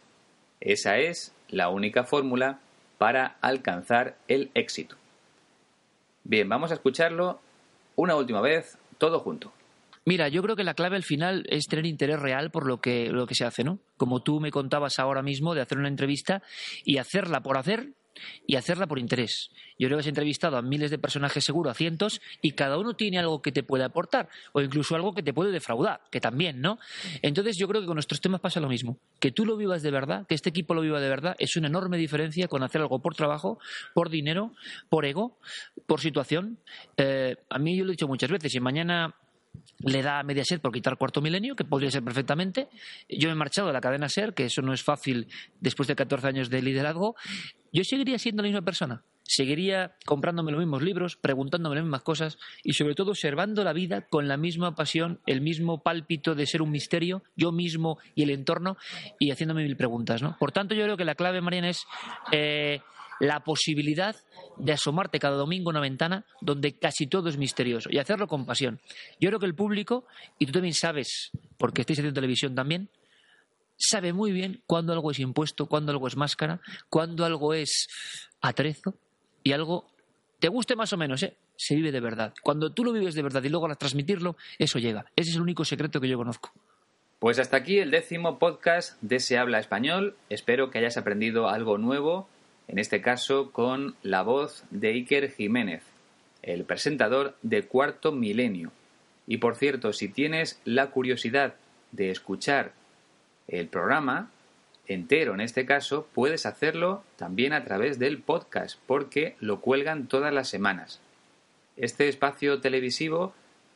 Esa 0.61 0.99
es 0.99 1.33
la 1.49 1.69
única 1.69 2.03
fórmula 2.03 2.59
para 2.99 3.37
alcanzar 3.41 4.15
el 4.27 4.51
éxito. 4.53 4.98
Bien, 6.29 6.47
vamos 6.47 6.69
a 6.69 6.75
escucharlo 6.75 7.39
una 7.95 8.15
última 8.15 8.39
vez, 8.39 8.77
todo 8.99 9.19
junto. 9.19 9.51
Mira, 10.05 10.27
yo 10.27 10.43
creo 10.43 10.55
que 10.55 10.63
la 10.63 10.75
clave 10.75 10.95
al 10.95 11.01
final 11.01 11.43
es 11.49 11.65
tener 11.65 11.87
interés 11.87 12.19
real 12.19 12.51
por 12.51 12.67
lo 12.67 12.79
que, 12.79 13.09
lo 13.09 13.25
que 13.25 13.33
se 13.33 13.45
hace, 13.45 13.63
¿no? 13.63 13.79
Como 13.97 14.21
tú 14.21 14.39
me 14.39 14.51
contabas 14.51 14.99
ahora 14.99 15.23
mismo 15.23 15.55
de 15.55 15.61
hacer 15.61 15.79
una 15.79 15.87
entrevista 15.87 16.43
y 16.85 16.97
hacerla 16.97 17.41
por 17.41 17.57
hacer 17.57 17.93
y 18.47 18.55
hacerla 18.55 18.87
por 18.87 18.99
interés. 18.99 19.49
Yo 19.77 19.87
creo 19.87 19.97
que 19.97 20.01
has 20.01 20.07
entrevistado 20.07 20.57
a 20.57 20.61
miles 20.61 20.91
de 20.91 20.97
personajes 20.97 21.43
seguro, 21.43 21.69
a 21.69 21.73
cientos, 21.73 22.21
y 22.41 22.51
cada 22.51 22.77
uno 22.77 22.95
tiene 22.95 23.19
algo 23.19 23.41
que 23.41 23.51
te 23.51 23.63
puede 23.63 23.83
aportar, 23.83 24.29
o 24.51 24.61
incluso 24.61 24.95
algo 24.95 25.13
que 25.13 25.23
te 25.23 25.33
puede 25.33 25.51
defraudar, 25.51 26.01
que 26.11 26.19
también, 26.19 26.61
¿no? 26.61 26.79
Entonces 27.21 27.57
yo 27.57 27.67
creo 27.67 27.81
que 27.81 27.87
con 27.87 27.95
nuestros 27.95 28.21
temas 28.21 28.41
pasa 28.41 28.59
lo 28.59 28.67
mismo. 28.67 28.97
Que 29.19 29.31
tú 29.31 29.45
lo 29.45 29.57
vivas 29.57 29.81
de 29.81 29.91
verdad, 29.91 30.27
que 30.27 30.35
este 30.35 30.49
equipo 30.49 30.73
lo 30.73 30.81
viva 30.81 30.99
de 30.99 31.09
verdad, 31.09 31.35
es 31.39 31.55
una 31.55 31.67
enorme 31.67 31.97
diferencia 31.97 32.47
con 32.47 32.63
hacer 32.63 32.81
algo 32.81 32.99
por 32.99 33.15
trabajo, 33.15 33.59
por 33.93 34.09
dinero, 34.09 34.53
por 34.89 35.05
ego, 35.05 35.37
por 35.85 36.01
situación. 36.01 36.59
Eh, 36.97 37.37
a 37.49 37.59
mí 37.59 37.77
yo 37.77 37.85
lo 37.85 37.91
he 37.91 37.93
dicho 37.93 38.07
muchas 38.07 38.29
veces, 38.29 38.53
y 38.55 38.59
mañana 38.59 39.15
le 39.79 40.01
da 40.01 40.19
a 40.19 40.23
Mediaset 40.23 40.61
por 40.61 40.71
quitar 40.71 40.97
cuarto 40.97 41.21
milenio, 41.21 41.55
que 41.55 41.63
podría 41.63 41.91
ser 41.91 42.03
perfectamente. 42.03 42.67
Yo 43.09 43.29
me 43.29 43.33
he 43.33 43.35
marchado 43.35 43.67
de 43.67 43.73
la 43.73 43.81
cadena 43.81 44.09
SER, 44.09 44.33
que 44.33 44.45
eso 44.45 44.61
no 44.61 44.73
es 44.73 44.83
fácil 44.83 45.27
después 45.59 45.87
de 45.87 45.95
14 45.95 46.27
años 46.27 46.49
de 46.49 46.61
liderazgo. 46.61 47.15
Yo 47.71 47.83
seguiría 47.83 48.19
siendo 48.19 48.41
la 48.41 48.47
misma 48.47 48.63
persona. 48.63 49.03
Seguiría 49.23 49.95
comprándome 50.05 50.51
los 50.51 50.59
mismos 50.59 50.81
libros, 50.81 51.15
preguntándome 51.15 51.75
las 51.75 51.83
mismas 51.83 52.01
cosas 52.01 52.39
y 52.63 52.73
sobre 52.73 52.95
todo 52.95 53.11
observando 53.11 53.63
la 53.63 53.73
vida 53.73 54.07
con 54.07 54.27
la 54.27 54.37
misma 54.37 54.73
pasión, 54.73 55.19
el 55.27 55.41
mismo 55.41 55.83
pálpito 55.83 56.33
de 56.33 56.47
ser 56.47 56.63
un 56.63 56.71
misterio, 56.71 57.21
yo 57.35 57.51
mismo 57.51 57.99
y 58.15 58.23
el 58.23 58.31
entorno, 58.31 58.75
y 59.19 59.29
haciéndome 59.29 59.63
mil 59.63 59.77
preguntas. 59.77 60.23
¿no? 60.23 60.35
Por 60.39 60.51
tanto, 60.51 60.73
yo 60.73 60.83
creo 60.83 60.97
que 60.97 61.05
la 61.05 61.13
clave, 61.13 61.41
Mariana, 61.41 61.69
es 61.69 61.85
eh, 62.31 62.81
la 63.19 63.43
posibilidad 63.43 64.15
de 64.57 64.71
asomarte 64.71 65.19
cada 65.19 65.35
domingo 65.35 65.69
a 65.69 65.71
una 65.71 65.79
ventana 65.79 66.25
donde 66.41 66.77
casi 66.77 67.07
todo 67.07 67.29
es 67.29 67.37
misterioso 67.37 67.89
y 67.91 67.97
hacerlo 67.97 68.27
con 68.27 68.45
pasión. 68.45 68.79
Yo 69.19 69.29
creo 69.29 69.39
que 69.39 69.45
el 69.45 69.55
público, 69.55 70.05
y 70.37 70.45
tú 70.45 70.53
también 70.53 70.73
sabes, 70.73 71.31
porque 71.57 71.81
estáis 71.81 71.99
haciendo 71.99 72.15
televisión 72.15 72.55
también, 72.55 72.89
sabe 73.77 74.13
muy 74.13 74.31
bien 74.31 74.61
cuándo 74.65 74.93
algo 74.93 75.11
es 75.11 75.19
impuesto, 75.19 75.67
cuándo 75.67 75.91
algo 75.91 76.07
es 76.07 76.15
máscara, 76.15 76.61
cuándo 76.89 77.25
algo 77.25 77.53
es 77.53 77.87
atrezo 78.41 78.95
y 79.43 79.53
algo 79.53 79.87
te 80.39 80.47
guste 80.47 80.75
más 80.75 80.93
o 80.93 80.97
menos, 80.97 81.21
¿eh? 81.23 81.35
se 81.57 81.75
vive 81.75 81.91
de 81.91 81.99
verdad. 81.99 82.33
Cuando 82.41 82.71
tú 82.71 82.85
lo 82.85 82.93
vives 82.93 83.15
de 83.15 83.21
verdad 83.21 83.43
y 83.43 83.49
luego 83.49 83.69
a 83.69 83.75
transmitirlo, 83.75 84.37
eso 84.57 84.79
llega. 84.79 85.05
Ese 85.17 85.31
es 85.31 85.35
el 85.35 85.41
único 85.41 85.65
secreto 85.65 85.99
que 85.99 86.07
yo 86.07 86.17
conozco. 86.17 86.51
Pues 87.19 87.37
hasta 87.37 87.57
aquí 87.57 87.79
el 87.79 87.91
décimo 87.91 88.39
podcast 88.39 88.97
de 89.01 89.19
Se 89.19 89.37
habla 89.37 89.59
español. 89.59 90.15
Espero 90.29 90.71
que 90.71 90.77
hayas 90.79 90.95
aprendido 90.95 91.49
algo 91.49 91.77
nuevo 91.77 92.29
en 92.69 92.77
este 92.77 93.01
caso 93.01 93.51
con 93.51 93.95
la 94.03 94.21
voz 94.21 94.63
de 94.69 94.89
Iker 94.89 95.31
Jiménez, 95.31 95.81
el 96.43 96.65
presentador 96.65 97.35
de 97.41 97.63
Cuarto 97.63 98.11
Milenio. 98.11 98.71
Y 99.25 99.37
por 99.37 99.55
cierto, 99.55 99.91
si 99.91 100.07
tienes 100.07 100.61
la 100.65 100.91
curiosidad 100.91 101.55
de 101.91 102.11
escuchar 102.11 102.73
el 103.47 103.67
programa 103.67 104.29
entero 104.85 105.33
en 105.33 105.41
este 105.41 105.65
caso, 105.65 106.07
puedes 106.13 106.45
hacerlo 106.45 107.03
también 107.15 107.53
a 107.53 107.63
través 107.63 107.97
del 107.97 108.19
podcast, 108.19 108.79
porque 108.85 109.35
lo 109.39 109.61
cuelgan 109.61 110.05
todas 110.05 110.31
las 110.31 110.47
semanas. 110.47 111.01
Este 111.75 112.07
espacio 112.07 112.61
televisivo 112.61 113.33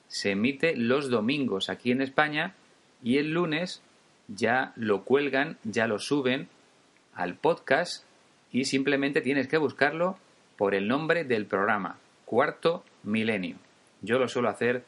se 0.08 0.32
emite 0.32 0.76
los 0.76 1.10
domingos 1.10 1.70
aquí 1.70 1.90
en 1.90 2.04
España 2.04 2.54
y 3.02 3.18
el 3.18 3.32
lunes 3.32 3.82
ya 4.28 4.72
lo 4.76 5.04
cuelgan, 5.04 5.58
ya 5.64 5.88
lo 5.88 5.98
suben 5.98 6.48
al 7.16 7.34
podcast 7.34 8.06
y 8.54 8.66
simplemente 8.66 9.20
tienes 9.20 9.50
que 9.50 9.58
buscarlo 9.58 10.18
por 10.56 10.76
el 10.76 10.88
nombre 10.88 11.26
del 11.26 11.46
programa, 11.46 11.98
Cuarto 12.24 12.86
Milenio. 13.04 13.58
Yo 14.02 14.20
lo 14.20 14.30
suelo 14.30 14.48
hacer 14.48 14.84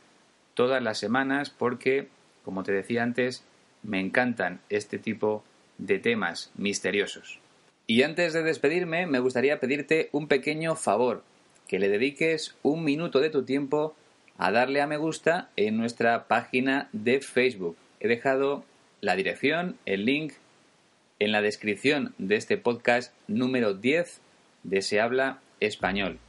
todas 0.53 0.81
las 0.81 0.99
semanas 0.99 1.49
porque, 1.49 2.07
como 2.45 2.63
te 2.63 2.71
decía 2.71 3.03
antes, 3.03 3.43
me 3.83 3.99
encantan 3.99 4.61
este 4.69 4.99
tipo 4.99 5.43
de 5.77 5.99
temas 5.99 6.51
misteriosos. 6.55 7.39
Y 7.87 8.03
antes 8.03 8.33
de 8.33 8.43
despedirme, 8.43 9.07
me 9.07 9.19
gustaría 9.19 9.59
pedirte 9.59 10.09
un 10.11 10.27
pequeño 10.27 10.75
favor, 10.75 11.23
que 11.67 11.79
le 11.79 11.89
dediques 11.89 12.55
un 12.61 12.83
minuto 12.83 13.19
de 13.19 13.31
tu 13.31 13.43
tiempo 13.43 13.95
a 14.37 14.51
darle 14.51 14.81
a 14.81 14.87
me 14.87 14.97
gusta 14.97 15.49
en 15.55 15.77
nuestra 15.77 16.27
página 16.27 16.89
de 16.93 17.21
Facebook. 17.21 17.77
He 17.99 18.07
dejado 18.07 18.63
la 19.01 19.15
dirección, 19.15 19.77
el 19.85 20.05
link 20.05 20.33
en 21.25 21.31
la 21.31 21.41
descripción 21.41 22.13
de 22.19 22.35
este 22.35 22.55
podcast 22.55 23.11
número 23.27 23.73
10 23.73 24.21
de 24.61 24.81
Se 24.83 25.01
habla 25.01 25.39
español. 25.59 26.19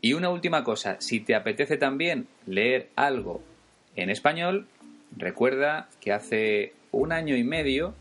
Y 0.00 0.14
una 0.14 0.30
última 0.30 0.64
cosa, 0.64 0.96
si 1.00 1.20
te 1.20 1.36
apetece 1.36 1.76
también 1.76 2.26
leer 2.44 2.88
algo 2.96 3.40
en 3.94 4.10
español, 4.10 4.66
recuerda 5.16 5.88
que 6.00 6.12
hace 6.12 6.72
un 6.90 7.12
año 7.12 7.36
y 7.36 7.44
medio 7.44 7.94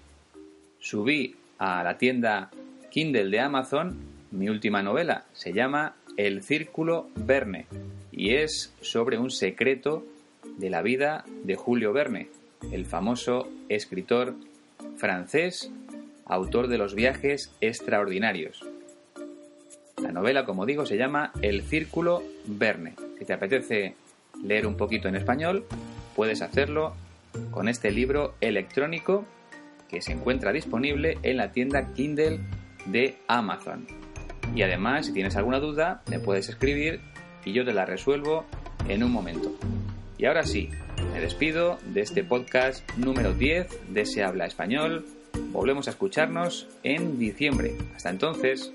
subí 0.80 1.36
a 1.60 1.84
la 1.84 2.00
tienda 2.00 2.50
Kindle 2.90 3.30
de 3.30 3.40
Amazon 3.40 3.96
mi 4.32 4.50
última 4.50 4.82
novela. 4.82 5.26
Se 5.34 5.54
llama 5.54 5.96
El 6.18 6.42
Círculo 6.42 7.08
Verne 7.16 7.68
y 8.12 8.34
es 8.34 8.74
sobre 8.82 9.20
un 9.20 9.30
secreto 9.30 10.04
de 10.58 10.72
la 10.72 10.82
vida 10.82 11.24
de 11.44 11.56
Julio 11.56 11.94
Verne, 11.94 12.30
el 12.72 12.88
famoso 12.88 13.48
escritor 13.70 14.34
francés 14.98 15.72
autor 16.26 16.68
de 16.68 16.78
los 16.78 16.96
viajes 16.96 17.52
extraordinarios. 17.62 18.64
La 20.02 20.12
novela, 20.12 20.46
como 20.46 20.66
digo, 20.66 20.86
se 20.86 20.98
llama 20.98 21.32
El 21.42 21.64
Círculo 21.64 22.24
Verne. 22.46 22.96
Si 23.18 23.26
te 23.26 23.34
apetece 23.34 23.96
leer 24.44 24.68
un 24.68 24.78
poquito 24.78 25.08
en 25.08 25.16
español, 25.16 25.66
puedes 26.16 26.42
hacerlo 26.42 26.94
con 27.52 27.68
este 27.68 27.92
libro 27.92 28.36
electrónico 28.42 29.26
que 29.90 30.02
se 30.02 30.14
encuentra 30.14 30.52
disponible 30.52 31.18
en 31.24 31.38
la 31.38 31.52
tienda 31.52 31.94
Kindle 31.94 32.40
de 32.86 33.18
Amazon. 33.28 33.88
Y 34.54 34.62
además, 34.62 35.08
si 35.08 35.14
tienes 35.14 35.36
alguna 35.36 35.60
duda, 35.60 36.02
me 36.10 36.20
puedes 36.20 36.50
escribir 36.50 37.02
y 37.44 37.54
yo 37.54 37.66
te 37.66 37.74
la 37.74 37.86
resuelvo 37.86 38.46
en 38.88 39.04
un 39.04 39.12
momento. 39.12 39.56
Y 40.18 40.26
ahora 40.26 40.44
sí, 40.44 40.70
me 41.14 41.20
despido 41.20 41.78
de 41.86 42.02
este 42.02 42.24
podcast 42.24 42.90
número 42.98 43.34
10 43.34 43.94
de 43.94 44.06
Se 44.06 44.24
habla 44.24 44.46
español 44.46 45.06
Volvemos 45.52 45.88
a 45.88 45.92
escucharnos 45.92 46.68
en 46.84 47.18
diciembre. 47.20 47.76
Hasta 47.96 48.10
entonces. 48.10 48.72